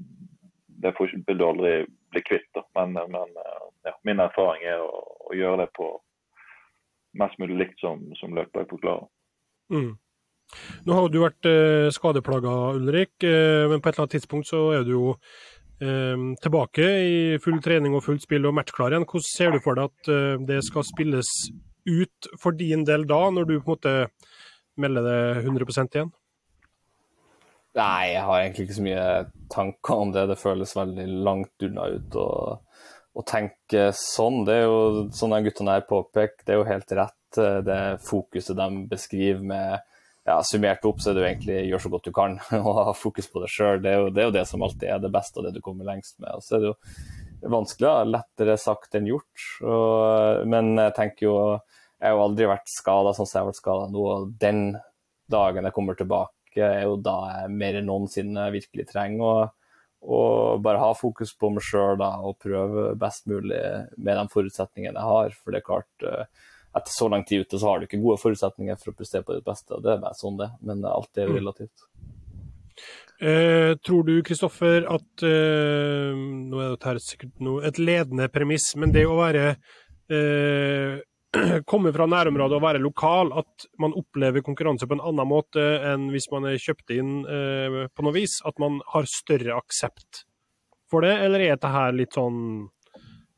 [0.81, 1.73] Det vil du aldri
[2.11, 2.47] bli kvitt.
[2.55, 2.63] da.
[2.79, 5.89] Men, men eh, ja, min erfaring er å, å, gjøre det på
[7.19, 9.07] mest mulig likt som, som løper på Klara.
[9.71, 9.95] Mm.
[10.87, 14.63] Nå har du vært eh, skadeplaga, Ulrik, eh, men på et eller annet tidspunkt så
[14.75, 15.13] er du jo
[15.79, 19.07] eh, tilbake i full trening og fullt spill og matchklar igjen.
[19.07, 21.31] Hvordan ser du for deg at det skal spilles
[21.89, 23.95] ut for din del da, når du på en måte
[24.81, 26.11] melder det 100% igjen?
[27.77, 29.05] Nei, jeg har egentlig ikke så mye
[29.51, 30.25] tanker om det.
[30.31, 32.31] Det føles veldig langt unna ut å,
[33.15, 34.41] å tenke sånn.
[34.47, 37.79] Det er jo sånn de guttene her påpeker, det er jo helt rett eh, det
[38.03, 39.87] fokuset de beskriver med
[40.27, 42.91] ja, Summert opp så er det jo egentlig gjør så godt du kan og ha
[42.93, 43.81] fokus på deg sjøl.
[43.81, 46.19] Det, det, er jo det som alltid er det beste og det du kommer lengst
[46.19, 46.35] med.
[46.35, 46.77] Og så er det jo
[47.41, 48.07] vanskelig, ja.
[48.17, 49.45] lettere sagt enn gjort.
[49.65, 51.37] Og, men jeg tenker jo
[52.01, 54.05] jeg har jo aldri vært skada sånn som jeg har vært skada nå.
[54.09, 54.61] og Den
[55.29, 59.33] dagen jeg kommer tilbake, er jo da jeg mer enn noensinne virkelig trenger å,
[60.01, 63.61] og bare ha fokus på meg sjøl og prøve best mulig
[64.01, 65.37] med de forutsetningene jeg har.
[65.37, 68.17] For det er klart, eh, etter så lang tid ute så har du ikke gode
[68.23, 69.77] forutsetninger for å prestere på ditt beste.
[69.77, 71.37] og Det er bare sånn det Men alt er jo mm.
[71.37, 71.85] relativt.
[73.21, 78.89] Eh, tror du, Kristoffer, at eh, Nå er dette sikkert noe, et ledende premiss, men
[78.95, 79.43] det å være
[80.09, 80.95] eh,
[81.69, 86.09] komme fra nærområdet og være lokal, at man opplever konkurranse på en annen måte enn
[86.09, 88.39] hvis man er kjøpt inn eh, på noe vis?
[88.41, 90.25] At man har større aksept
[90.89, 92.41] for det, eller er dette her litt sånn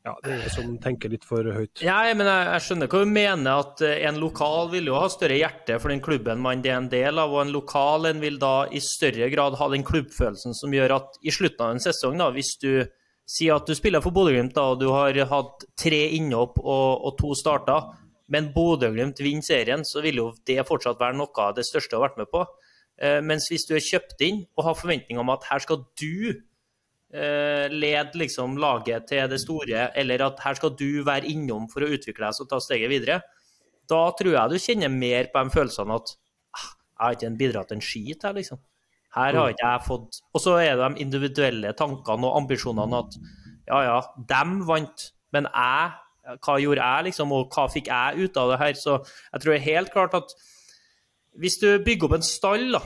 [0.04, 1.80] ja, det er som tenker litt for høyt.
[1.80, 3.62] Ja, men jeg, jeg, skjønner hva du mener.
[3.64, 6.90] At eh, en lokal vil jo ha større hjerte for den klubben man er en
[6.92, 7.32] del av.
[7.32, 11.18] Og en lokal en vil da i større grad ha den klubbfølelsen som gjør at
[11.24, 12.84] i slutten av en sesong, da, hvis du
[13.24, 17.32] sier at du spiller for Bodø-Glimt og du har hatt tre innhopp og, og to
[17.40, 17.94] starter,
[18.28, 22.02] men Bodø-Glimt vinner serien, så vil jo det fortsatt være noe av det største du
[22.02, 22.44] har vært med på.
[23.00, 26.44] Eh, mens hvis du er kjøpt inn og har forventning om at her skal du
[27.14, 31.84] eh, lede liksom, laget til det store, eller at her skal du være innom for
[31.84, 33.20] å utvikle deg og ta steget videre,
[33.90, 36.14] da tror jeg du kjenner mer på de følelsene at
[36.56, 38.62] ah, jeg har ikke bidratt en skit her, liksom.
[39.14, 39.54] Her har mm.
[39.54, 43.12] ikke jeg fått Og så er det de individuelle tankene og ambisjonene at
[43.68, 43.98] ja, ja,
[44.32, 48.58] dem vant, men jeg Hva gjorde jeg, liksom, og hva fikk jeg ut av det
[48.62, 48.74] her?
[48.80, 50.34] Så jeg tror helt klart at
[51.38, 52.80] hvis du bygger opp en stall, da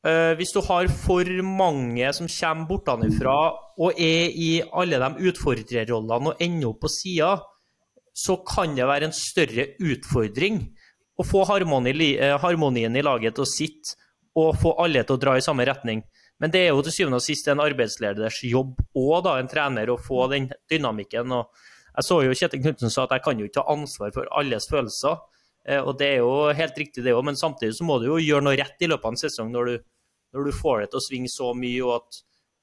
[0.00, 3.34] Uh, hvis du har for mange som kommer bortenfra
[3.76, 7.34] og er i alle de utfordrerrollene og ender opp på sida,
[8.16, 10.62] så kan det være en større utfordring
[11.20, 13.96] å få eh, harmonien i laget til å sitte
[14.40, 16.02] og få alle til å dra i samme retning.
[16.40, 19.90] Men det er jo til syvende og sist en arbeidsleders jobb og da en trener
[19.92, 21.32] å få den dynamikken.
[21.32, 21.50] og
[21.96, 24.68] Jeg så jo Kjetil Knutsen sa at jeg kan jo ikke ta ansvar for alles
[24.70, 25.18] følelser.
[25.68, 28.20] Eh, og det er jo helt riktig det òg, men samtidig så må du jo
[28.22, 29.89] gjøre noe rett i løpet av en sesong når du,
[30.34, 32.20] når du får det til å svinge så mye og at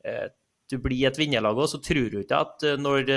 [0.07, 0.27] eh,
[0.71, 1.69] du blir et vinnerlag òg.
[1.71, 3.11] Så tror du ikke at eh, når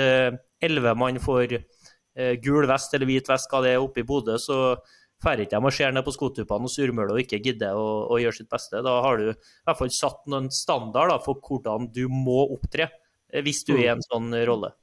[0.63, 4.37] elleve mann får eh, gul vest eller hvit vest, hva det er oppe i Bodø,
[4.41, 4.75] så
[5.21, 8.19] drar ikke de og ser ned på skotuppene og surmuler og ikke gidder å, å,
[8.21, 8.81] gjøre sitt beste.
[8.85, 12.89] Da har du i hvert fall satt noen standard da, for hvordan du må opptre
[12.89, 14.73] eh, hvis du er i en sånn rolle.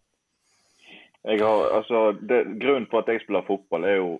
[1.26, 4.12] Har, altså, det, grunnen for at jeg spiller fotball, er jo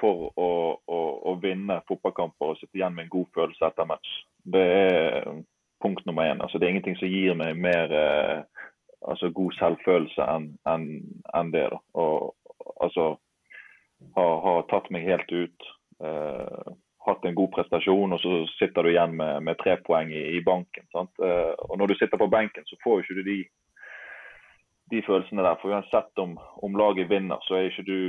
[0.00, 0.48] for å,
[0.88, 4.14] å, å vinne fotballkamper og sitte igjen med en god følelse etter match.
[4.42, 5.28] Det er
[5.84, 6.40] punkt nummer én.
[6.40, 8.64] Altså, det er ingenting som gir meg mer eh,
[9.04, 10.88] altså, god selvfølelse enn en,
[11.36, 11.68] en det.
[11.74, 11.80] Da.
[12.02, 12.34] Og,
[12.80, 13.12] altså,
[14.16, 15.70] har, har, tatt meg helt ut.
[16.04, 16.74] Eh,
[17.06, 20.42] hatt en god prestasjon, og så sitter du igjen med, med tre poeng i, i
[20.42, 20.88] banken.
[20.96, 23.38] Eh, og Når du sitter på benken, så får du ikke de,
[24.90, 25.58] de følelsene der.
[25.60, 28.00] For uansett om, om laget vinner, så er ikke du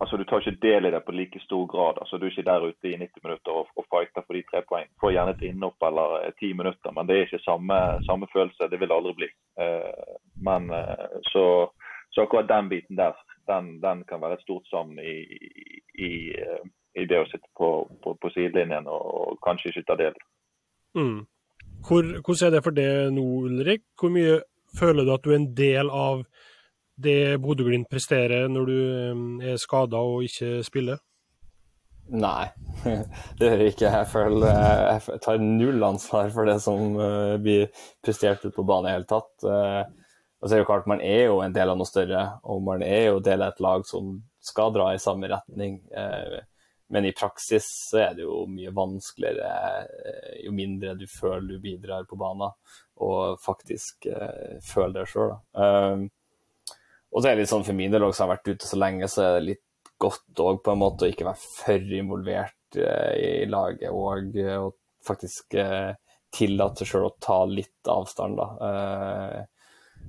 [0.00, 1.98] altså Du tar ikke del i det på like stor grad.
[2.00, 4.62] altså Du er ikke der ute i 90 minutter og, og fighter for de tre
[4.68, 4.88] poeng.
[5.00, 7.78] Får gjerne et innhopp eller eh, ti minutter, men det er ikke samme,
[8.08, 8.70] samme følelse.
[8.70, 9.28] Det vil det aldri bli.
[9.62, 10.14] Eh,
[10.48, 10.72] men
[11.32, 11.44] så,
[12.10, 13.14] så akkurat den biten der
[13.50, 15.16] den, den, kan være et stort savn i,
[16.06, 16.10] i,
[17.00, 17.70] i, det å sitte på,
[18.02, 20.16] på, på sidelinjen og, og, kanskje ikke ta del.
[20.98, 21.20] Mm.
[21.86, 23.84] Hvor, hvordan er det for det nå, Ulrik?
[24.00, 24.40] Hvor mye
[24.76, 26.24] føler du at du er en del av
[27.00, 28.80] det Bodø-Glimt presterer når du
[29.12, 31.00] um, er skada og ikke spiller?
[32.10, 32.50] Nei,
[33.38, 33.92] det gjør jeg ikke.
[33.94, 37.70] Jeg føler jeg tar null ansvar for det som uh, blir
[38.04, 39.32] prestert ute på banen i det hele tatt.
[39.46, 40.00] Uh,
[40.40, 42.82] og så er det klart, Man er jo en del av noe større, og man
[42.82, 45.80] er jo del av et lag som skal dra i samme retning.
[45.92, 46.38] Eh,
[46.90, 49.50] men i praksis så er det jo mye vanskeligere
[49.84, 52.56] eh, jo mindre du føler du bidrar på banen,
[53.00, 55.34] og faktisk eh, føle det sjøl.
[55.56, 56.08] Um,
[57.10, 59.08] og så er det litt sånn for min del som har vært ute så lenge,
[59.10, 63.14] så er det litt godt òg på en måte å ikke være for involvert eh,
[63.42, 65.90] i laget og, og faktisk eh,
[66.30, 68.38] tillate sjøl å ta litt avstand.
[68.38, 68.50] da.
[68.68, 69.40] Eh,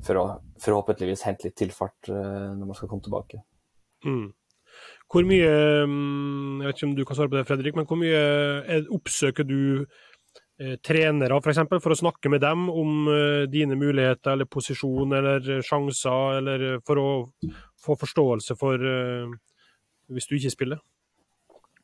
[0.05, 0.25] for å
[0.61, 3.41] forhåpentligvis hente litt tilfart uh, når man skal komme tilbake.
[4.07, 4.31] Mm.
[5.11, 5.51] Hvor mye
[5.85, 8.21] mm, Jeg vet ikke om du kan svare på det, Fredrik, men hvor mye
[8.63, 10.10] er, oppsøker du eh,
[10.83, 11.63] trenere f.eks.
[11.69, 16.65] For, for å snakke med dem om eh, dine muligheter eller posisjon eller sjanser, eller
[16.87, 17.09] for å
[17.81, 19.35] få forståelse for eh,
[20.11, 20.81] hvis du ikke spiller?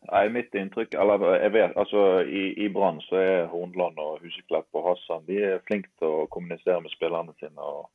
[0.07, 4.77] Nei, Mitt inntrykk eller jeg vet, altså I, i Brann så er Hornland og Huseklepp
[4.77, 7.59] og Hassan de er flinke til å kommunisere med spillerne sine.
[7.59, 7.89] og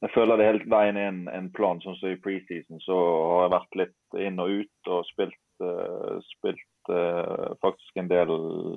[0.00, 1.80] jeg føler det helt veien er en, en plan.
[1.84, 6.16] sånn som I preseason så har jeg vært litt inn og ut og spilt, uh,
[6.36, 6.69] spilt
[7.62, 8.30] faktisk en del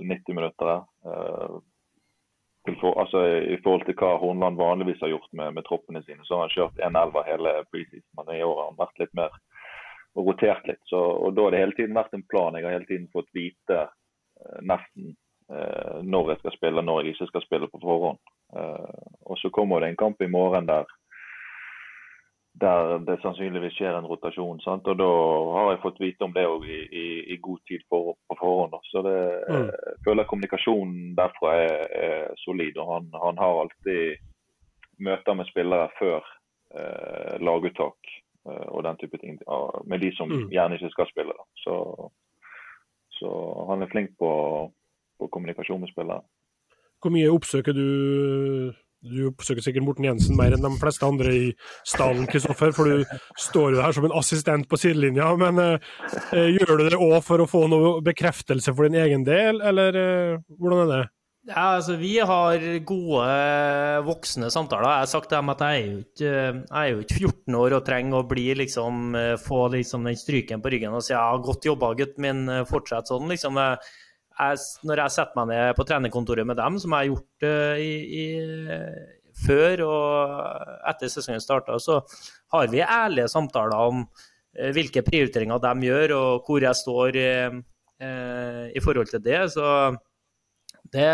[0.09, 1.59] 90 minutter Uh,
[2.79, 6.37] for, altså, I forhold til hva Hornland vanligvis har gjort med, med troppene sine, så
[6.37, 8.13] har han kjørt en elver hele preseason.
[8.15, 9.35] Men i år har han vært litt mer
[10.15, 10.79] og rotert litt.
[10.87, 12.55] Så, og Da har det hele tiden vært en plan.
[12.55, 13.81] Jeg har hele tiden fått vite
[14.63, 15.11] nesten
[16.07, 18.21] når jeg skal spille, når jeg ikke skal spille på forhånd.
[19.27, 20.87] og Så kommer det en kamp i morgen der
[22.61, 24.59] der det sannsynligvis skjer en rotasjon.
[24.61, 24.87] Sant?
[24.87, 25.09] Og Da
[25.57, 28.75] har jeg fått vite om det i, i, i, god tid for, på forhånd.
[28.91, 29.17] Så det,
[29.49, 29.69] mm.
[29.71, 32.77] jeg føler kommunikasjonen derfra er, er solid.
[32.77, 34.21] og han, han, har alltid
[34.99, 36.21] møter med spillere før
[36.77, 38.13] eh, laguttak
[38.49, 39.39] eh, og den type ting.
[39.85, 40.49] Med de som mm.
[40.53, 41.33] gjerne ikke skal spille.
[41.65, 41.75] Så,
[43.17, 43.29] så,
[43.71, 44.31] han er flink på,
[45.19, 46.21] på kommunikasjon med spillere.
[47.01, 47.87] Hvor mye oppsøker du
[49.03, 51.47] du oppsøker sikkert Morten Jensen mer enn de fleste andre i
[51.87, 55.33] stallen, Kristoffer, for du står jo her som en assistent på sidelinja.
[55.39, 59.59] Men eh, gjør du det òg for å få noe bekreftelse for din egen del,
[59.63, 61.03] eller eh, hvordan er det?
[61.43, 64.87] Ja, altså, Vi har gode voksne samtaler.
[64.87, 67.75] Jeg har sagt dem at jeg er jo ikke, jeg er jo ikke 14 år
[67.75, 71.25] og trenger å bli, liksom, eh, få liksom, den stryken på ryggen og si ja,
[71.35, 73.27] 'godt jobba, gutten min, fortsett sånn'.
[73.35, 73.59] liksom.
[73.59, 73.83] Jeg,
[74.39, 77.81] jeg, når jeg setter meg ned på trenerkontoret med dem, som jeg har gjort uh,
[77.81, 77.91] i,
[78.21, 78.25] i,
[79.43, 81.99] før og etter sesongen starta, så
[82.53, 87.61] har vi ærlige samtaler om uh, hvilke prioriteringer de gjør, og hvor jeg står uh,
[88.73, 89.41] i forhold til det.
[89.53, 89.67] Så
[90.93, 91.05] det,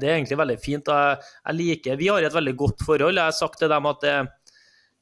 [0.00, 0.88] det, er egentlig veldig fint.
[0.88, 3.18] Jeg, jeg liker, vi har et veldig godt forhold.
[3.18, 4.28] Jeg har sagt til dem at det, Eh,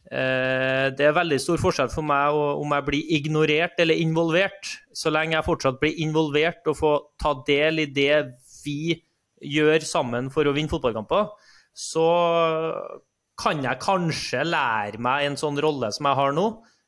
[0.07, 4.69] det er veldig stor forskjell for meg om jeg blir ignorert eller involvert.
[4.95, 8.21] Så lenge jeg fortsatt blir involvert og får ta del i det
[8.63, 8.95] vi
[9.43, 11.29] gjør sammen for å vinne fotballkamper,
[11.77, 12.07] så
[13.37, 16.47] kan jeg kanskje lære meg en sånn rolle som jeg har nå.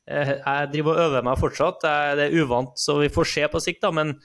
[0.08, 1.84] Eh, jeg driver og øver meg fortsatt,
[2.16, 3.82] det er uvant, så vi får se på sikt.
[3.84, 4.16] da, men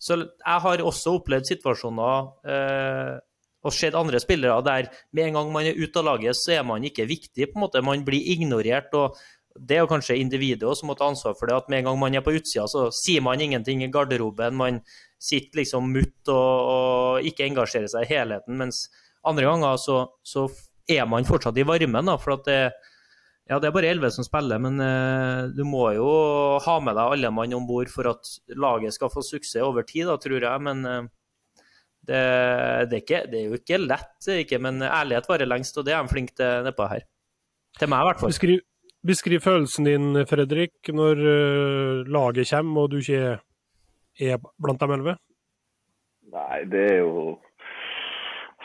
[0.00, 3.16] jeg har også opplevd situasjoner eh,
[3.60, 6.64] og sett andre spillere der med en gang man er ute av laget, så er
[6.64, 7.52] man ikke viktig.
[7.52, 8.94] på en måte, Man blir ignorert.
[8.94, 9.16] og
[9.54, 11.56] Det er jo kanskje individet som må ta ansvar for det.
[11.56, 14.56] at Med en gang man er på utsida, så sier man ingenting i garderoben.
[14.56, 14.80] Man
[15.18, 16.34] sitter liksom mutt og,
[16.72, 18.56] og ikke engasjerer seg i helheten.
[18.56, 18.88] Mens
[19.24, 20.48] andre ganger så, så
[20.88, 22.06] er man fortsatt i varmen.
[22.06, 22.72] da, for at det
[23.50, 26.10] ja, det er bare elleve som spiller, men eh, du må jo
[26.62, 30.06] ha med deg alle mann om bord for at laget skal få suksess over tid,
[30.06, 30.62] da, tror jeg.
[30.62, 31.08] Men uh,
[32.10, 32.22] det,
[32.90, 35.94] det, er ikke, det, er jo ikke lett, ikke, men ærlighet varer lengst, og det
[35.94, 37.06] er de flinke til nedpå her.
[37.78, 38.32] Til meg, i hvert fall.
[38.34, 38.64] Beskriv,
[39.06, 43.38] beskriv, følelsen din, Fredrik, når uh, laget kommer og du ikke
[44.20, 45.16] er blant de elleve.
[46.30, 47.38] Nei, det er jo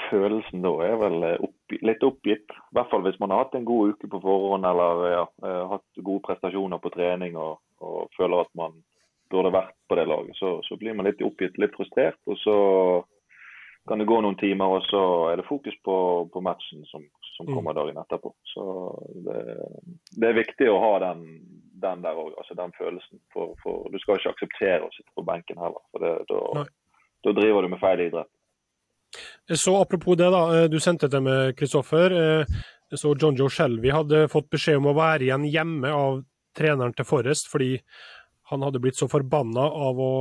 [0.06, 2.52] Følelsen da er vel opp litt oppgitt.
[2.52, 5.64] I hvert fall hvis man har hatt en god uke på forhånd eller ja, eh,
[5.72, 8.76] hatt gode prestasjoner på trening og, og, føler at man
[9.34, 10.38] burde vært på det laget.
[10.38, 12.20] Så, så, blir man litt oppgitt, litt frustrert.
[12.30, 12.58] Og så
[13.88, 15.98] kan det gå noen timer, og så er det fokus på,
[16.34, 17.04] på matchen som,
[17.36, 17.78] som, kommer mm.
[17.80, 18.32] dagen etterpå.
[18.54, 18.64] Så
[19.28, 19.42] det,
[20.18, 21.26] det er viktig å ha den,
[21.84, 23.22] den der òg, altså den følelsen.
[23.34, 25.84] For, for, du skal ikke akseptere å sitte på benken heller.
[25.94, 26.66] for det, da,
[27.28, 28.32] da driver du med feil idrett.
[29.54, 30.44] Så Apropos det, da.
[30.58, 32.12] Eh, du sendte det med Kristoffer.
[32.12, 32.60] Eh,
[32.96, 36.24] så John Joe Shelby hadde fått beskjed om å være igjen hjemme av
[36.58, 37.76] treneren til Forrest, fordi
[38.50, 40.14] han hadde blitt så forbanna av å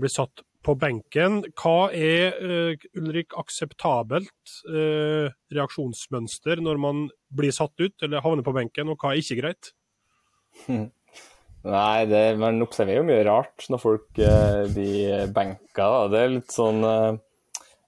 [0.00, 1.40] bli satt på benken.
[1.58, 8.54] Hva er uh, Ulrik akseptabelt uh, reaksjonsmønster når man blir satt ut eller havner på
[8.56, 9.72] benken, og hva er ikke greit?
[11.60, 15.90] Nei, det, man observerer jo mye rart når folk uh, blir benka.
[16.12, 16.84] Det er litt sånn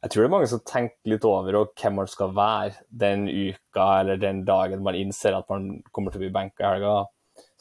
[0.02, 3.85] jeg tror det er mange som tenker litt over hvem man skal være den uka
[4.00, 6.94] eller den dagen man innser at man kommer til å bli benka i helga.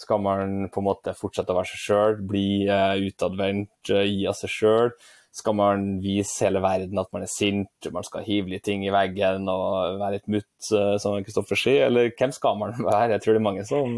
[0.02, 4.26] Skal man på en måte fortsette å være seg sjøl, bli uh, utadvendt, uh, gi
[4.30, 4.94] av seg sjøl?
[5.32, 8.92] Skal man vise hele verden at man er sint, man skal hive litt ting i
[8.92, 11.86] veggen og være litt mutt, uh, som Kristoffer sier?
[11.88, 13.14] Eller hvem skal man være?
[13.16, 13.98] Jeg tror det er mange som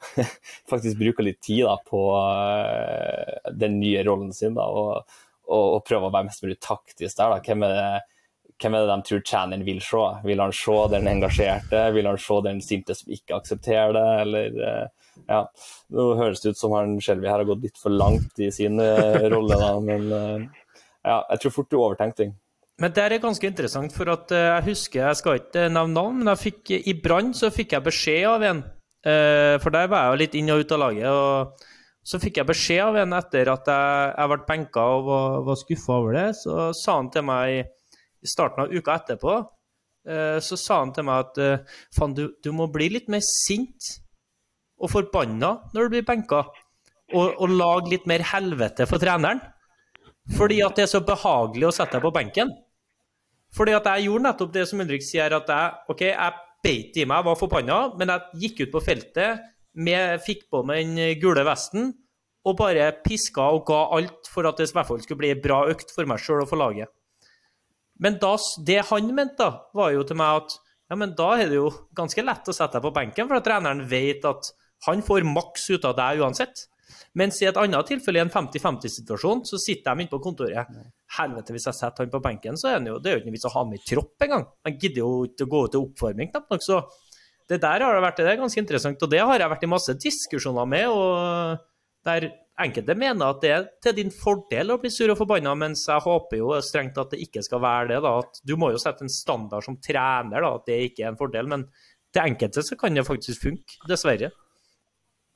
[0.72, 2.04] faktisk bruker litt tid da, på
[3.62, 4.56] den nye rollen sin.
[4.58, 7.34] Da, og og, og prøver å være mest mulig taktisk der.
[7.34, 7.42] Da.
[7.42, 7.84] Hvem er det
[8.60, 10.02] hvem er det de tror treneren vil se?
[10.26, 11.84] Vil han se den engasjerte?
[11.94, 14.08] Vil han se den sinte som ikke aksepterer det?
[14.24, 15.40] Eller, eh, ja.
[15.94, 18.80] Nå høres det ut som han Shelby her har gått litt for langt i sin
[18.82, 19.72] eh, rolle, da.
[19.84, 20.46] men eh,
[21.04, 22.36] ja, jeg tror fort du overtenker ting.
[22.80, 26.38] Men det er ganske interessant, for at jeg husker, jeg skal ikke nevne navn, men
[26.40, 28.62] fikk, i Brann så fikk jeg beskjed av en,
[29.60, 31.10] for der var jeg jo litt inn og ut av laget.
[31.12, 31.68] og
[32.10, 35.58] så fikk jeg beskjed av en etter at jeg, jeg ble benka og var, var
[35.60, 36.26] skuffa over det.
[36.40, 37.60] Så sa han til meg
[38.20, 39.34] i starten av uka etterpå
[40.08, 43.24] eh, så sa han til meg at eh, faen, du, du, må bli litt mer
[43.24, 43.94] sint
[44.80, 46.44] og forbanna når du blir benka.
[47.10, 49.40] Og, og lage litt mer helvete for treneren.
[50.36, 52.52] Fordi at det er så behagelig å sette deg på benken.
[53.56, 57.06] Fordi at jeg gjorde nettopp det som Ulrik sier, at jeg, OK, jeg beit i
[57.08, 61.18] meg, jeg var forbanna, men jeg gikk ut på feltet, med, fikk på meg den
[61.22, 61.92] gule vesten
[62.46, 65.38] og bare piska og ga alt for at det i hvert fall skulle bli ei
[65.38, 66.90] bra økt for meg sjøl og for laget.
[68.00, 68.32] Men da,
[68.66, 70.56] det han mente, da, var jo til meg at
[70.90, 73.46] ja, men da er det jo ganske lett å sette deg på benken, for at
[73.46, 74.48] treneren vet at
[74.86, 76.66] han får maks ut av deg uansett.
[77.18, 80.70] Mens i et annet tilfelle, i en 50-50-situasjon, så sitter de inne på kontoret.
[81.16, 83.38] Helvete, hvis jeg setter han på benken, så er jo, det er jo ikke noe
[83.38, 84.46] vits å ha med i tropp engang.
[84.66, 86.66] Han gidder jo ikke å gå ut til oppvarming, knapt nok.
[86.66, 86.82] Så
[87.50, 89.72] det der har det vært det er ganske interessant, og det har jeg vært i
[89.72, 90.86] masse diskusjoner med.
[90.94, 91.66] og
[92.06, 95.86] der Enkelte mener at det er til din fordel å bli sur og forbanna, mens
[95.88, 98.00] jeg håper jo strengt at det ikke skal være det.
[98.04, 101.14] da, at Du må jo sette en standard som trener, da, at det ikke er
[101.14, 101.48] en fordel.
[101.48, 101.64] Men
[102.12, 104.28] til enkelte så kan det faktisk funke, dessverre.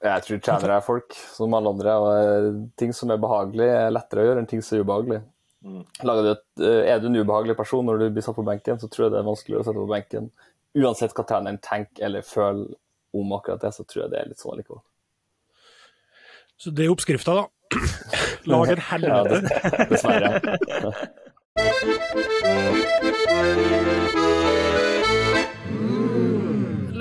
[0.04, 1.92] Jeg tror trenere er folk som alle andre.
[1.96, 5.20] og Ting som er behagelig, er lettere å gjøre enn ting som er ubehagelig.
[5.64, 5.84] Mm.
[6.02, 9.06] Du et, er du en ubehagelig person når du blir satt på benken, så tror
[9.06, 10.29] jeg det er vanskelig å sette på benken
[10.74, 12.74] uansett hva treneren tenker eller føler
[13.14, 14.83] om akkurat det, så tror jeg det er litt sånn likevel.
[16.58, 17.44] Så det er oppskrifta, da.
[18.50, 19.37] Lag en helvete.
[19.50, 20.31] Ja, dessverre.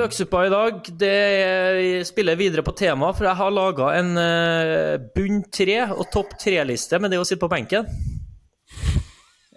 [0.04, 5.46] Løksuppa i dag det spiller videre på temaet, for jeg har laga en uh, bunn
[5.48, 7.88] tre og topp tre-liste med det å sitte på benken.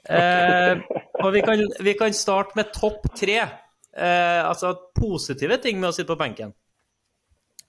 [0.07, 0.79] Eh,
[1.25, 5.97] og vi kan, vi kan starte med topp tre eh, altså positive ting med å
[5.97, 6.53] sitte på benken.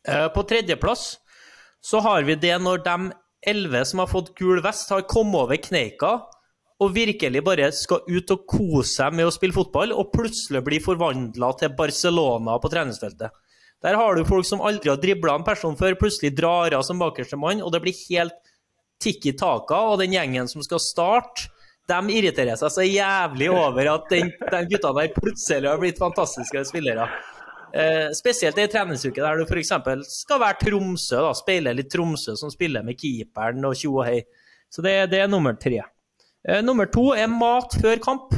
[0.08, 1.16] Eh, på tredjeplass
[1.82, 2.98] så har vi det når de
[3.48, 6.18] elleve som har fått gul vest, har kommet over kneika
[6.78, 10.80] og virkelig bare skal ut og kose seg med å spille fotball, og plutselig bli
[10.84, 13.34] forvandla til Barcelona på treningsfeltet.
[13.86, 17.02] Der har du folk som aldri har dribla en person før, plutselig drar av som
[17.02, 18.38] bakerste mann, og det blir helt
[19.02, 21.50] tikki taka, og den gjengen som skal starte,
[21.88, 26.66] de irriterer seg så jævlig over at den, den gutta der plutselig har blitt fantastiske
[26.68, 27.06] spillere.
[27.74, 29.72] Eh, spesielt i treningsuke der du f.eks.
[30.10, 34.22] skal være Tromsø, da, speile litt Tromsø som spiller med keeperen og tjo og hei.
[34.72, 35.80] Så det, det, er nummer tre.
[36.46, 38.36] Eh, nummer to er mat før kamp.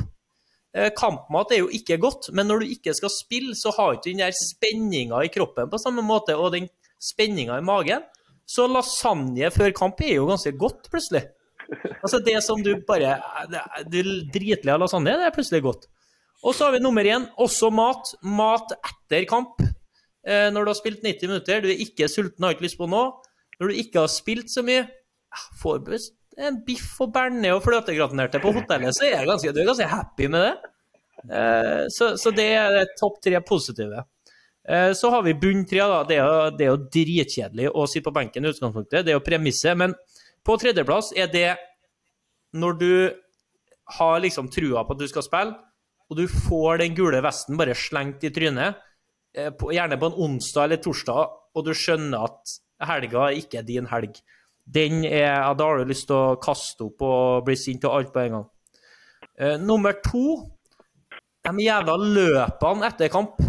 [0.75, 3.99] Eh, kampmat er jo ikke godt, men når du ikke skal spille, så har du
[3.99, 6.69] ikke den der spenninga i kroppen på samme måte, og den
[7.01, 8.05] spenninga i magen.
[8.49, 11.25] Så lasagne før kamp er jo ganske godt, plutselig.
[12.01, 13.19] Altså Det som du bare
[13.91, 13.99] Du
[14.33, 15.89] dritlig av lasagne, det er plutselig godt.
[16.43, 18.13] Og så har vi nummer én, også mat.
[18.23, 19.59] Mat etter kamp.
[20.25, 22.87] Eh, når du har spilt 90 minutter, du er ikke sulten, har ikke lyst på
[22.89, 23.19] noe.
[23.59, 24.87] Når du ikke har spilt så mye,
[25.61, 25.83] får
[26.39, 30.29] en biff og bearnés og fløtegratinerte på hotellet, så er ganske, du er ganske happy
[30.31, 30.53] med det.
[31.27, 34.05] Eh, så, så det er topp tre positive.
[34.69, 38.15] Eh, så har vi bunn da, Det er, det er jo dritkjedelig å sitte på
[38.15, 39.05] benken i utgangspunktet.
[39.05, 39.77] Det er jo premisset.
[39.77, 39.95] Men
[40.45, 41.49] på tredjeplass er det
[42.55, 42.93] når du
[43.99, 45.57] har liksom trua på at du skal spille,
[46.09, 48.79] og du får den gule vesten bare slengt i trynet,
[49.37, 52.59] eh, gjerne på en onsdag eller torsdag, og du skjønner at
[52.89, 54.21] helga ikke er din helg.
[54.69, 58.13] Den er, Da har du lyst til å kaste opp og bli sint og alt
[58.13, 58.47] på en gang.
[59.39, 60.39] Uh, nummer to
[61.47, 63.39] de jævla løpene etter kamp.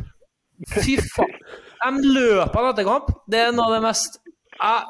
[0.71, 1.37] Fy faen.
[1.81, 4.21] De løpene etter kamp, det er noe av det mest
[4.61, 4.89] jeg,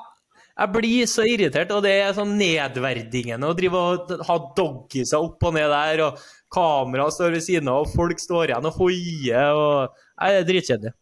[0.61, 5.47] jeg blir så irritert, og det er sånn nedverdigende å drive og ha doggies opp
[5.47, 9.55] og ned der, og kamera står ved siden av, og folk står igjen og hoier,
[9.57, 10.93] og Nei, det er dritkjedelig.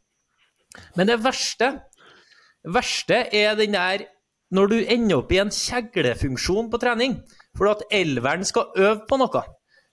[0.94, 1.72] Men det verste,
[2.76, 4.04] verste er den der
[4.54, 7.18] når du ender opp i en kjeglefunksjon på trening,
[7.56, 9.42] for at elveren skal øve på noe.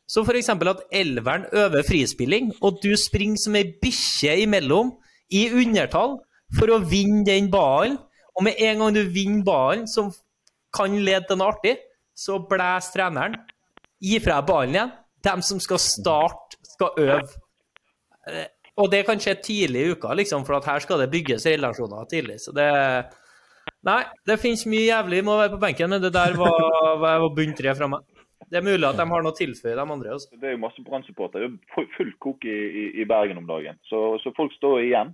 [0.08, 0.50] Så f.eks.
[0.50, 4.94] at elveren øver frispilling, og du springer som ei bikkje imellom
[5.34, 6.20] i undertall
[6.56, 7.98] for å vinne den ballen.
[8.36, 10.12] Og med en gang du vinner ballen, som
[10.76, 11.78] kan lede til noe artig,
[12.16, 13.40] så blæs treneren.
[14.04, 14.94] Gi fra deg ballen igjen.
[15.26, 17.40] De som skal starte, skal øve.
[18.30, 18.48] Eh,
[18.78, 22.42] og det kan skje tidlig i uka, liksom, for her skal det bygges relasjoner tidlig.
[22.44, 22.68] Så det
[23.86, 27.26] Nei, det finnes mye jævlig med å være på benken, men det der var, var
[27.36, 28.06] bunn tre fra meg.
[28.50, 30.16] Det er mulig at de har noe å tilføye, de andre.
[30.16, 30.38] Også.
[30.38, 31.50] Det er jo masse Brann-supportere.
[31.50, 33.78] Det er fullt kok i, i, i, Bergen om dagen.
[33.90, 35.14] Så, så folk står igjen.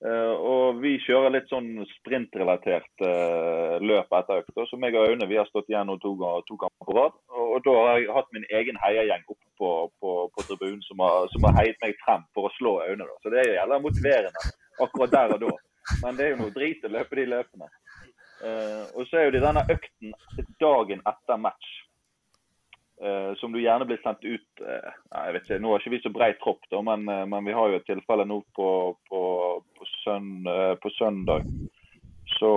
[0.00, 4.62] Uh, og vi kjører litt sånn sprintrelatert uh, løp etter økt.
[4.70, 6.14] Så meg og Aune vi har stått igjen to,
[6.46, 7.18] to kamper på rad.
[7.34, 11.02] Og, og, da har jeg hatt min egen heiagjeng oppe på, på, på tribunen som
[11.04, 13.10] har, som har, heiet meg frem for å slå Aune.
[13.20, 14.46] Så det er jævla motiverende
[14.80, 15.52] akkurat der og da.
[16.00, 17.68] Men det er jo noe drit å løpe de løpene.
[18.40, 20.14] Uh, og så er jo det denne økten
[20.62, 21.70] dagen etter match.
[23.00, 26.00] Uh, som du gjerne blir sendt ut uh, jeg vet ikke, Nå har ikke vi
[26.04, 28.66] så brei tropp, da, men, uh, men, vi har jo et tilfelle nå på,
[29.08, 29.20] på,
[29.78, 30.26] på, søn,
[30.82, 31.48] på søndag.
[32.36, 32.50] Så,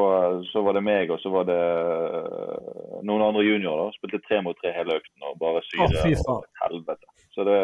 [0.52, 1.62] så, var det meg og så var det
[3.08, 3.88] noen andre juniorer.
[3.88, 7.10] da, Spilte tre mot tre hele økten og bare syre oh, og helvete.
[7.34, 7.58] Så det,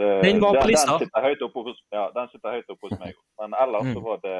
[0.00, 0.66] det, den var på?
[0.72, 3.20] Den sitter høyt oppe hos, ja, den høyt opp hos meg.
[3.44, 3.94] Men ellers mm.
[3.94, 4.38] så var det,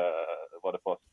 [0.65, 1.05] var det fast.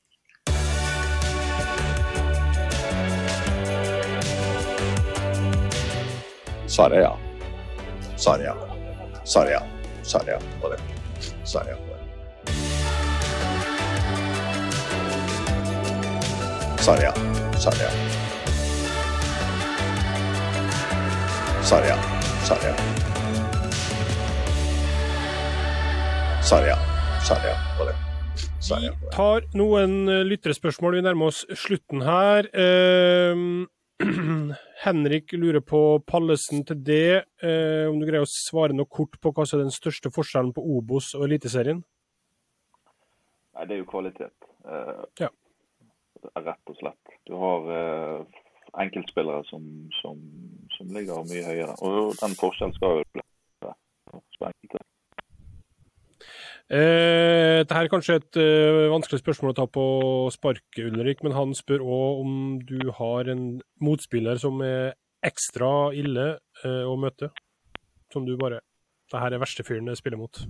[6.70, 7.18] Svaret er ja.
[8.18, 8.56] Svaret er ja.
[9.26, 9.62] Svaret er ja.
[10.04, 10.78] Svaret er ja på det.
[11.44, 12.00] Svaret er ja på det.
[16.84, 17.14] Svaret er ja.
[17.58, 17.92] Svaret er ja.
[21.64, 21.98] Svaret er ja.
[22.46, 22.76] Svaret er ja.
[26.44, 26.78] Svaret er ja.
[27.26, 27.96] Svaret er ja på det.
[28.70, 31.00] Vi tar noen eh, lytterspørsmål.
[31.00, 32.46] Vi nærmer oss slutten her.
[32.54, 33.66] Uh,
[34.86, 39.34] Henrik lurer på Pallesen til det, eh, om du greier å svare noe kort på
[39.36, 41.82] hva som er den største forskjellen på Obos og Eliteserien?
[43.56, 44.48] Nei, Det er jo kvalitet.
[44.64, 45.30] Eh, ja.
[46.36, 47.18] Rett og slett.
[47.28, 48.40] Du har eh,
[48.86, 49.66] enkeltspillere som,
[50.00, 50.22] som,
[50.78, 51.76] som, ligger mye høyere.
[51.84, 53.26] Og den forskjellen skal jo bli
[54.48, 54.86] enkelte.
[56.70, 59.84] Eh, dette er kanskje et uh, vanskelig spørsmål å ta på
[60.30, 63.46] sparket, Ulrik, men han spør òg om du har en
[63.82, 64.94] motspiller som er
[65.26, 66.28] ekstra ille
[66.62, 67.32] uh, å møte.
[68.14, 68.62] Som du bare
[69.10, 70.44] Det her er verste fyren jeg spiller mot.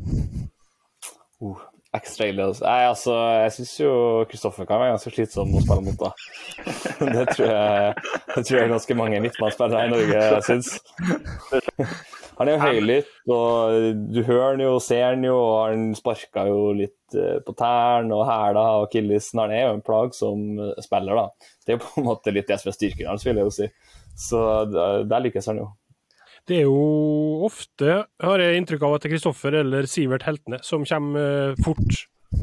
[1.39, 1.63] Uh,
[1.97, 2.45] ekstra ille.
[2.61, 3.91] Nei, altså, jeg syns jo
[4.29, 6.11] Kristoffer kan være ganske slitsom å spille mot, da.
[7.15, 7.93] Det tror jeg,
[8.35, 10.71] det tror jeg ganske mange midtbanespillere i Norge syns.
[12.39, 16.45] Han er jo høylytt, og du hører han jo, ser han jo, og han sparka
[16.47, 19.41] jo litt eh, på tærne og hæla og akillesen.
[19.43, 21.51] Han er jo en plagsom som spiller, da.
[21.65, 23.55] Det er jo på en måte litt det som er styrken hans, vil jeg jo
[23.57, 23.69] si.
[24.19, 25.69] Så der lykkes han jo.
[26.49, 30.57] Det er jo ofte, har jeg inntrykk av, at det er Kristoffer eller Sivert Heltene
[30.65, 31.99] som kommer eh, fort,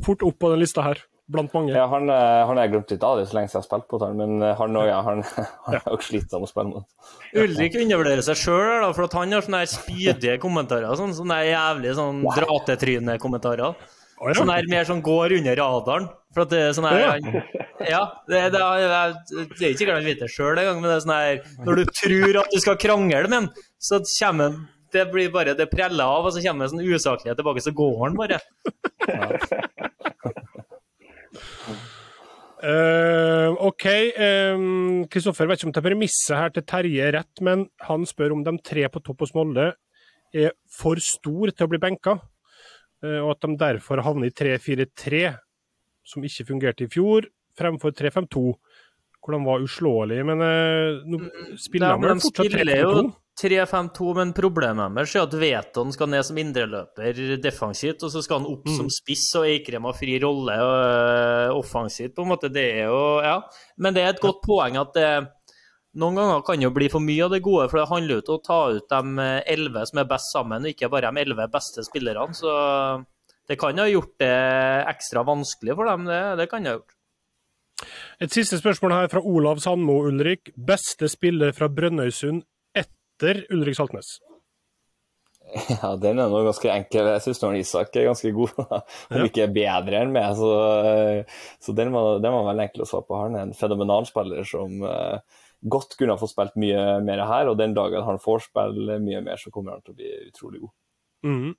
[0.06, 1.72] fort opp på den lista her, blant mange.
[1.74, 3.66] Ja, han, eh, han har jeg glemt litt av, det så lenge siden jeg har
[3.66, 5.24] spilt på han, men eh, han, òg, ja, han,
[5.66, 7.10] han er også slitsom å spille mot.
[7.42, 10.94] Ulrik undervurderer seg sjøl, for at han har sånne spydige kommentarer.
[11.02, 13.74] sånne, sånne jævlig sånn dratetrynekommentarer.
[14.16, 14.34] Å, ja.
[14.38, 16.06] Sånn her mer sånn går under radaren.
[16.32, 17.42] For at det er sånn her Ja.
[17.86, 20.94] Ja, det, det, er- det er ikke sikkert han vet det sjøl engang, men det
[20.96, 24.64] er sånn her Når du tror at du skal krangle med han, så kommer han
[24.94, 27.96] det blir bare det preller av, og så kommer det sånn usaklighet tilbake, så går
[28.06, 28.38] han bare.
[32.56, 33.84] Uh, OK.
[35.12, 38.32] Kristoffer vet ikke om det er premisset her til Terje er rett, men han spør
[38.38, 39.66] om de tre på topp hos Molde
[40.36, 42.22] er for stor til å bli benka, eh,
[43.22, 45.36] og at de derfor havner i 3-4-3,
[46.06, 47.26] som ikke fungerte i fjor,
[47.58, 48.46] fremfor 3-5-2,
[49.26, 50.24] hvor de var uslåelige.
[50.28, 51.20] Men eh, nå
[51.58, 53.14] spiller de de fortsatt spiller jo 3-5-2?
[53.36, 58.40] 3-5-2, men problemet deres er at Veton skal ned som indreløper defensivt, og så skal
[58.40, 58.76] han opp Mm.
[58.78, 62.14] som spiss, og Eikrem har fri rolle øh, offensivt.
[62.16, 63.42] på en måte, Det er jo, ja.
[63.76, 65.28] Men det er et godt poeng at det
[65.96, 68.38] noen ganger kan jo bli for mye av det gode, for det handler jo om
[68.38, 71.84] å ta ut de elleve som er best sammen, og ikke bare de elleve beste
[71.86, 72.36] spillerne.
[72.36, 72.52] Så
[73.48, 74.34] det kan jo ha gjort det
[74.92, 76.92] ekstra vanskelig for dem, det, det kan det ha gjort.
[78.24, 80.48] Et siste spørsmål her fra Olav Sandmo, Ulrik.
[80.56, 82.44] Beste spiller fra Brønnøysund
[82.76, 84.16] etter Ulrik Saltnes?
[85.70, 87.06] Ja, den er nå ganske enkel.
[87.14, 89.26] Jeg syns Isak er ganske god, om Ja.
[89.28, 90.32] ikke bedre enn meg.
[90.38, 90.48] Så,
[91.62, 93.20] så den, var, den var veldig enkel å svare på.
[93.20, 95.20] Han er en fenomenal spiller som eh,
[95.72, 99.22] godt kunne ha fått spilt mye mer her, og den dagen han får spille mye
[99.26, 100.74] mer, så kommer han til å bli utrolig god.
[101.26, 101.54] Mm.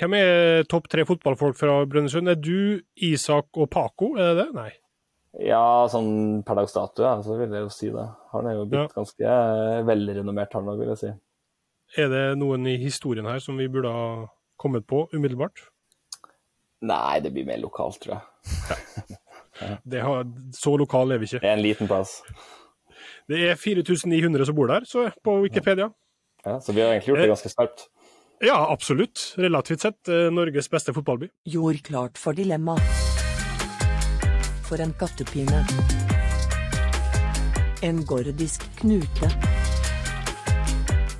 [0.00, 2.30] Hvem er topp tre fotballfolk fra Brønnøysund?
[2.32, 4.48] Er du, Isak og Paco, er det det?
[4.56, 4.70] Nei.
[5.40, 8.04] Ja, sånn per dags dato, ja, så vil jeg jo si det.
[8.34, 11.12] Han er jo blitt ganske eh, velrenommert, han òg, vil jeg si.
[12.02, 14.08] Er det noen i historien her som vi burde ha
[14.60, 15.64] kommet på umiddelbart?
[16.88, 19.18] Nei, det blir mer lokalt, tror jeg.
[19.84, 20.24] Det har,
[20.56, 21.42] så lokal er vi ikke.
[21.44, 22.16] Det er en liten plass.
[23.30, 25.90] Det er 4900 som bor der, så på Wikipedia.
[26.44, 27.86] Ja, så vi har egentlig gjort det ganske skarpt.
[28.42, 29.34] Ja, absolutt.
[29.38, 31.28] Relativt sett eh, Norges beste fotballby.
[31.46, 32.74] Gjord klart for dilemma.
[34.66, 35.62] For en kattepine.
[37.86, 39.30] En gordisk knute.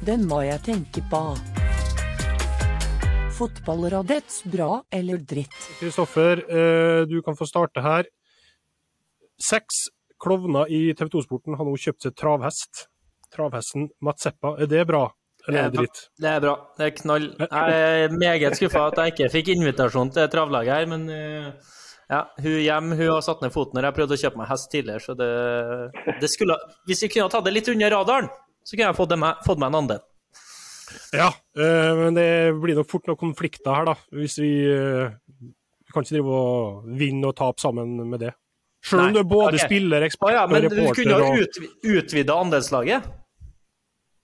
[0.02, 1.22] Den må jeg tenke på.
[3.38, 5.54] Fotballradets bra eller dritt?
[5.78, 8.10] Kristoffer, eh, du kan få starte her.
[9.38, 9.86] Seks
[10.22, 12.86] klovner i TV 2-sporten har nå kjøpt seg travhest.
[13.32, 15.06] Travhesten Matseppa, er det bra?
[15.48, 16.02] Eller er det dritt?
[16.20, 16.54] Det er bra.
[16.78, 17.28] Det er knall.
[17.40, 21.72] Jeg er meget skuffa at jeg ikke fikk invitasjon til travlaget her, men uh,
[22.12, 24.70] ja, hun hjem hun har satt ned foten når jeg prøvde å kjøpe meg hest
[24.74, 25.30] tidligere, så det,
[26.20, 26.58] det skulle
[26.88, 28.30] Hvis vi kunne tatt det litt under radaren,
[28.62, 30.04] så kunne jeg fått, med, fått meg en andel.
[31.16, 32.28] Ja, øh, men det
[32.60, 33.96] blir nok fort noen konflikter her, da.
[34.12, 35.08] Hvis vi øh,
[35.82, 38.32] Vi kan ikke drive og vinne og tape sammen med det.
[38.82, 39.66] Selv om du er både okay.
[39.68, 43.06] spiller, ekspert ja, og men du kunne reporter ha ut, utvida andelslaget.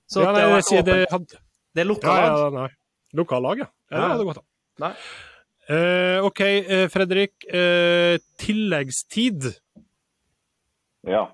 [0.08, 1.40] Så ja, nei, det sier det, hadde,
[1.76, 2.38] Det er lukka ja, lag.
[2.40, 2.68] ja, nei.
[3.18, 3.68] Lokallag, ja.
[3.68, 3.96] ja.
[3.96, 4.00] Ja.
[4.00, 4.46] Det hadde gått an.
[4.82, 4.92] Nei.
[5.68, 7.34] Eh, OK, eh, Fredrik.
[7.52, 9.50] Uh, tilleggstid.
[11.08, 11.26] Ja.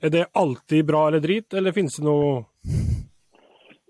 [0.00, 2.44] Er det alltid bra eller drit, eller finnes det noe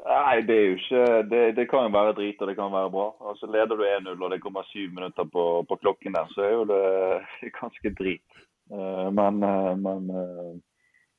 [0.01, 2.93] Nei, det er jo ikke Det, det kan jo være drit, og det kan være
[2.95, 3.09] bra.
[3.31, 6.55] Altså Leder du 1-0 og det kommer syv minutter på, på klokken der, så er
[6.55, 8.41] jo det ganske drit.
[8.73, 10.53] Eh, men, eh, men eh,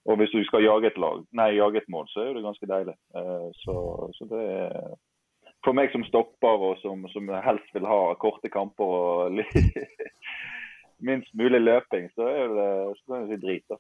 [0.10, 2.48] Og hvis du skal jage et lag, nei, jage et mål, så er jo det
[2.48, 2.96] ganske deilig.
[3.62, 3.74] Så,
[4.18, 4.96] så det er
[5.62, 9.38] For meg som stopper og som, som helst vil ha korte kamper og
[11.08, 12.72] minst mulig løping, så er det
[13.04, 13.66] så jeg si drit.
[13.70, 13.78] da.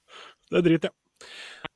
[0.52, 0.94] Det er drit, ja.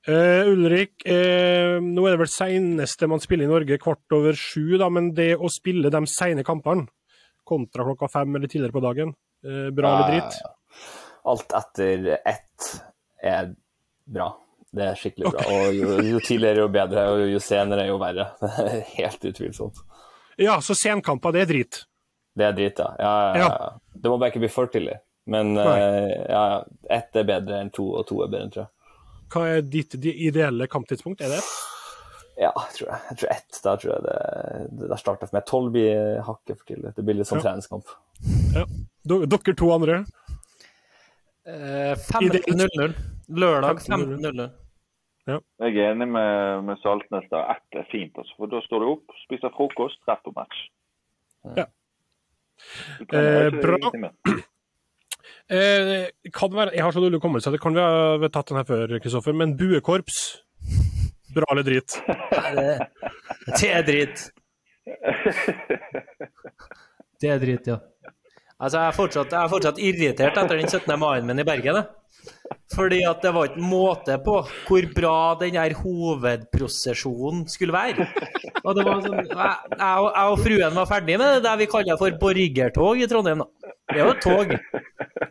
[0.06, 4.76] Eh, Ulrik, uh, nå er det vel seneste man spiller i Norge kvart over sju,
[4.78, 6.86] da, men det å spille de sene kampene
[7.46, 9.16] kontra klokka fem eller tidligere på dagen,
[9.48, 10.38] uh, bra eller drit?
[10.44, 10.92] Ja, ja.
[11.26, 12.68] Alt etter ett
[13.18, 13.50] er
[14.06, 14.28] bra.
[14.76, 15.48] Det er skikkelig bra.
[15.56, 18.28] Og jo, jo tidligere, jo bedre, og jo senere, jo verre.
[18.44, 19.82] Det er helt utvilsomt.
[20.38, 21.82] Ja, så senkamper, det er drit.
[22.36, 22.92] Det er drit, ja.
[23.00, 23.74] Ja, ja, ja.
[23.90, 25.00] Det må bare ikke bli for tidlig.
[25.32, 26.44] Men ja.
[26.92, 28.68] ett er bedre enn to, og to er bedre enn tre.
[29.34, 31.22] Hva er ditt ideelle kamptidspunkt?
[31.22, 31.54] Er det ett?
[32.38, 33.00] Ja, tror jeg.
[33.10, 33.60] Jeg tror ett.
[33.64, 34.16] Da tror jeg det,
[34.80, 35.46] det Der starter for meg.
[35.48, 36.92] Tolv blir hakket for tidlig.
[36.98, 37.46] Det blir litt sånn Ja.
[37.48, 37.86] treningskamp.
[39.08, 40.02] Do- Dere to andre?
[41.48, 42.94] Eh, 15.00.
[43.30, 44.52] Lørdag 15.00.
[45.26, 47.48] Jeg er enig med, med Saltnes der.
[47.56, 48.36] Ett er fint, altså.
[48.38, 50.60] For da står du opp, spiser frokost, rett på match.
[51.58, 51.66] Ja.
[53.12, 53.80] Eh, bra.
[55.46, 58.96] Eh, være, jeg har så dårlig hukommelse, det kan vi ha tatt den her før,
[59.04, 60.22] Kristoffer, men buekorps?
[61.36, 62.00] Bra eller drit?
[63.60, 64.24] Det er drit.
[67.22, 67.78] Det er drit, ja.
[68.62, 70.94] Altså, jeg er fortsatt, jeg er fortsatt irritert etter den 17.
[71.02, 71.82] mai-en min i Bergen.
[72.74, 78.08] Fordi at det var ikke måte på hvor bra den her hovedprosesjonen skulle være.
[78.64, 82.00] Og det var sånn, jeg, jeg, og- fruen var ferdig med det der vi kaller
[82.00, 83.44] for borgertog i Trondheim.
[83.92, 84.56] Det er jo et tog.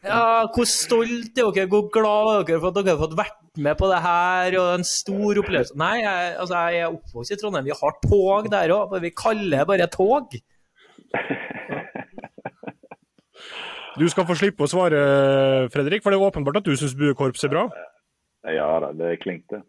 [0.04, 0.20] Ja,
[0.54, 3.78] Hvor stolt er dere, hvor glad er dere for at dere har fått vært med
[3.80, 5.74] på det her, og en stor opplevelse.
[5.80, 9.64] Nei, jeg, altså, jeg er oppvokst i Trondheim, vi har tog der òg, vi kaller
[9.64, 10.36] det bare tog.
[13.98, 15.00] Du skal få slippe å svare,
[15.72, 17.68] Fredrik, for det er åpenbart at du syns buekorps er bra.
[18.50, 19.62] Ja da, det klingte.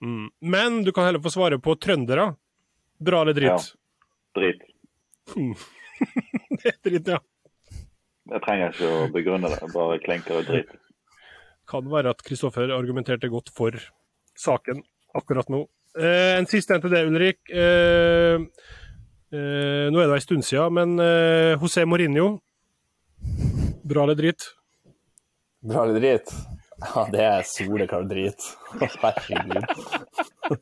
[0.00, 0.30] Mm.
[0.40, 2.32] Men du kan heller få svare på trøndere.
[3.00, 3.72] Bra eller drit?
[4.36, 4.64] Drit.
[6.50, 7.18] Det er drit, ja.
[8.30, 9.58] Jeg trenger ikke å begrunne det.
[9.74, 10.70] Bare klinker og drit.
[11.68, 13.76] Kan være at Kristoffer argumenterte godt for
[14.38, 14.82] saken
[15.16, 15.64] akkurat nå.
[15.98, 17.40] Eh, en siste en til det, Ulrik.
[17.52, 18.40] Eh,
[19.34, 22.38] eh, nå er det en stund siden, men eh, José Mourinho.
[23.90, 24.44] Bra eller drit?
[25.66, 26.30] Bra eller drit?
[26.80, 28.40] Ja, det er soleklar drit.
[29.02, 29.64] Herregud.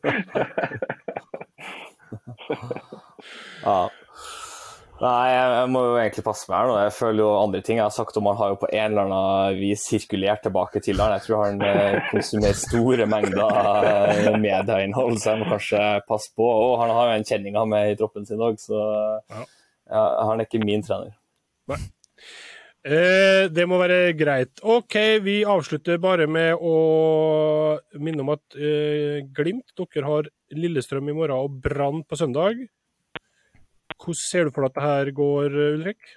[3.65, 3.79] ja.
[4.99, 6.79] Nei, jeg må jo egentlig passe meg her nå.
[6.83, 9.05] Jeg føler jo andre ting jeg har sagt om han har jo på en eller
[9.05, 11.15] annen vis sirkulert tilbake til han.
[11.15, 13.61] Jeg tror han eh, konsumerer store mengder
[13.93, 16.49] eh, medieinnhold, så jeg må kanskje passe på.
[16.49, 18.81] Og han har jo en kjenning av meg i troppen sin òg, så
[19.31, 19.45] Ja.
[20.27, 21.15] han er ikke min trener.
[22.89, 24.63] Eh, det må være greit.
[24.65, 26.77] OK, vi avslutter bare med å
[28.01, 32.63] minne om at eh, Glimt, dere har Lillestrøm i morgen og Brann på søndag.
[33.99, 36.15] Hvordan ser du for deg at det her går, Ulrik?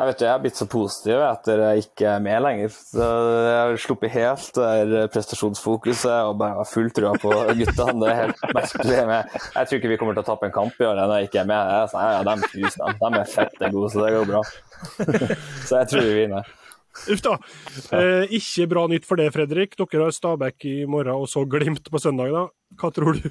[0.00, 2.70] Jeg vet du, jeg er blitt så positiv etter jeg ikke er med lenger.
[2.72, 7.98] Så jeg har sluppet helt det prestasjonsfokuset og bare har full trua på guttene.
[8.00, 9.02] Det er helt merkelig.
[9.10, 9.36] Med.
[9.36, 11.42] jeg tror ikke vi kommer til å tape en kamp i år når jeg ikke
[11.42, 11.68] er med.
[11.74, 14.42] Jeg er sånn, ja, de, tusen, de, de er fette gode, så det går bra.
[15.68, 16.48] Så jeg tror vi vinner.
[17.12, 17.36] Uff da.
[18.00, 19.76] Eh, ikke bra nytt for det, Fredrik.
[19.76, 22.32] Dere har Stabæk i morgen og så Glimt på søndag.
[22.32, 22.48] da.
[22.80, 23.28] Hva tror du?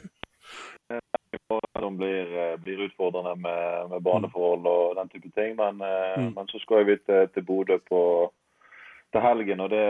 [1.79, 5.55] Som blir, eh, blir utfordrende med, med baneforhold og den type ting.
[5.55, 6.33] Men, eh, Mm.
[6.35, 8.31] men så skal vi til, til Bodø på
[9.11, 9.85] til helgen, og det,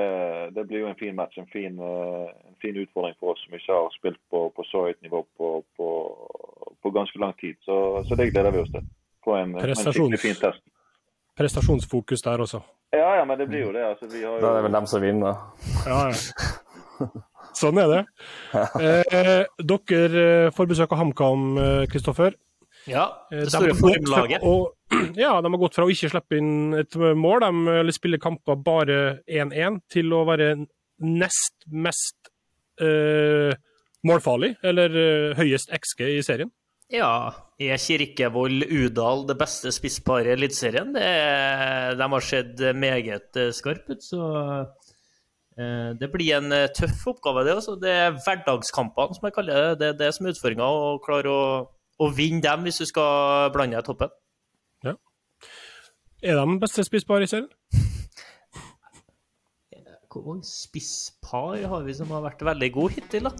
[0.56, 1.38] det blir jo en fin match.
[1.38, 4.86] En fin, eh, en fin utfordring for oss som ikke har spilt på, på så
[4.88, 5.88] høyt nivå på, på,
[6.84, 7.56] på ganske lang tid.
[7.62, 8.86] Så, så det gleder vi oss til.
[9.26, 10.64] På en, Prestasjons- en fin test.
[11.38, 12.62] Prestasjonsfokus der også.
[12.94, 13.84] Ja, ja, men det blir jo det.
[13.86, 15.36] Altså, vi har Da er det vel dem som vinner.
[15.88, 17.06] Ja, ja.
[17.58, 18.02] Sånn er det.
[18.80, 22.36] Eh, dere eh, får besøk av HamKam, eh, Kristoffer.
[22.88, 24.42] Ja, Eh, det står store formlaget.
[24.44, 24.72] å-
[25.20, 28.56] Ja, de har gått fra å ikke slippe inn et mål, de, eller spille kamper
[28.66, 30.54] bare 1-1, til å være
[31.00, 32.32] nest mest
[32.82, 33.54] eh,
[34.08, 36.50] målfarlig, eller eh, høyest XG i serien.
[36.90, 37.30] Ja,
[37.62, 40.96] er Kirkevold Udal det beste spissparet i Eliteserien?
[40.98, 44.79] Er- De har sett meget eh, skarpe ut, så eh,
[46.00, 47.56] det blir en eh, tøff oppgave, det.
[47.60, 47.76] også.
[47.82, 49.80] Det er hverdagskampene, som jeg kaller det.
[49.82, 51.44] Det er det som er utfordringa, å klare å,
[52.00, 54.14] å vinne dem hvis du skal blande deg i toppen.
[54.88, 54.94] Ja.
[56.24, 57.50] Er de beste spisspar i serien?
[60.10, 63.34] Hvor mange spisspar har vi som har vært veldig gode hittil, da?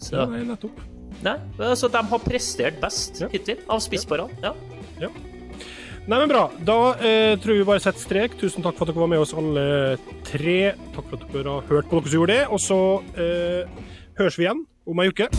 [0.00, 0.76] Så, Ja, nei, nettopp.
[1.24, 3.28] nei, altså, de har prestert best Ja.
[3.32, 4.36] hittil av spissparene.
[4.44, 4.52] Ja.
[5.00, 5.08] Ja.
[6.10, 6.48] Nei, men bra.
[6.66, 8.34] Da eh, tror vi bare setter strek.
[8.40, 9.94] Tusen takk for at dere var med oss alle
[10.26, 10.72] tre.
[10.96, 12.42] Takk for at dere har hørt på dere som gjorde det.
[12.50, 12.82] Og så
[13.14, 13.86] eh,
[14.18, 15.30] høres vi igjen om ei uke.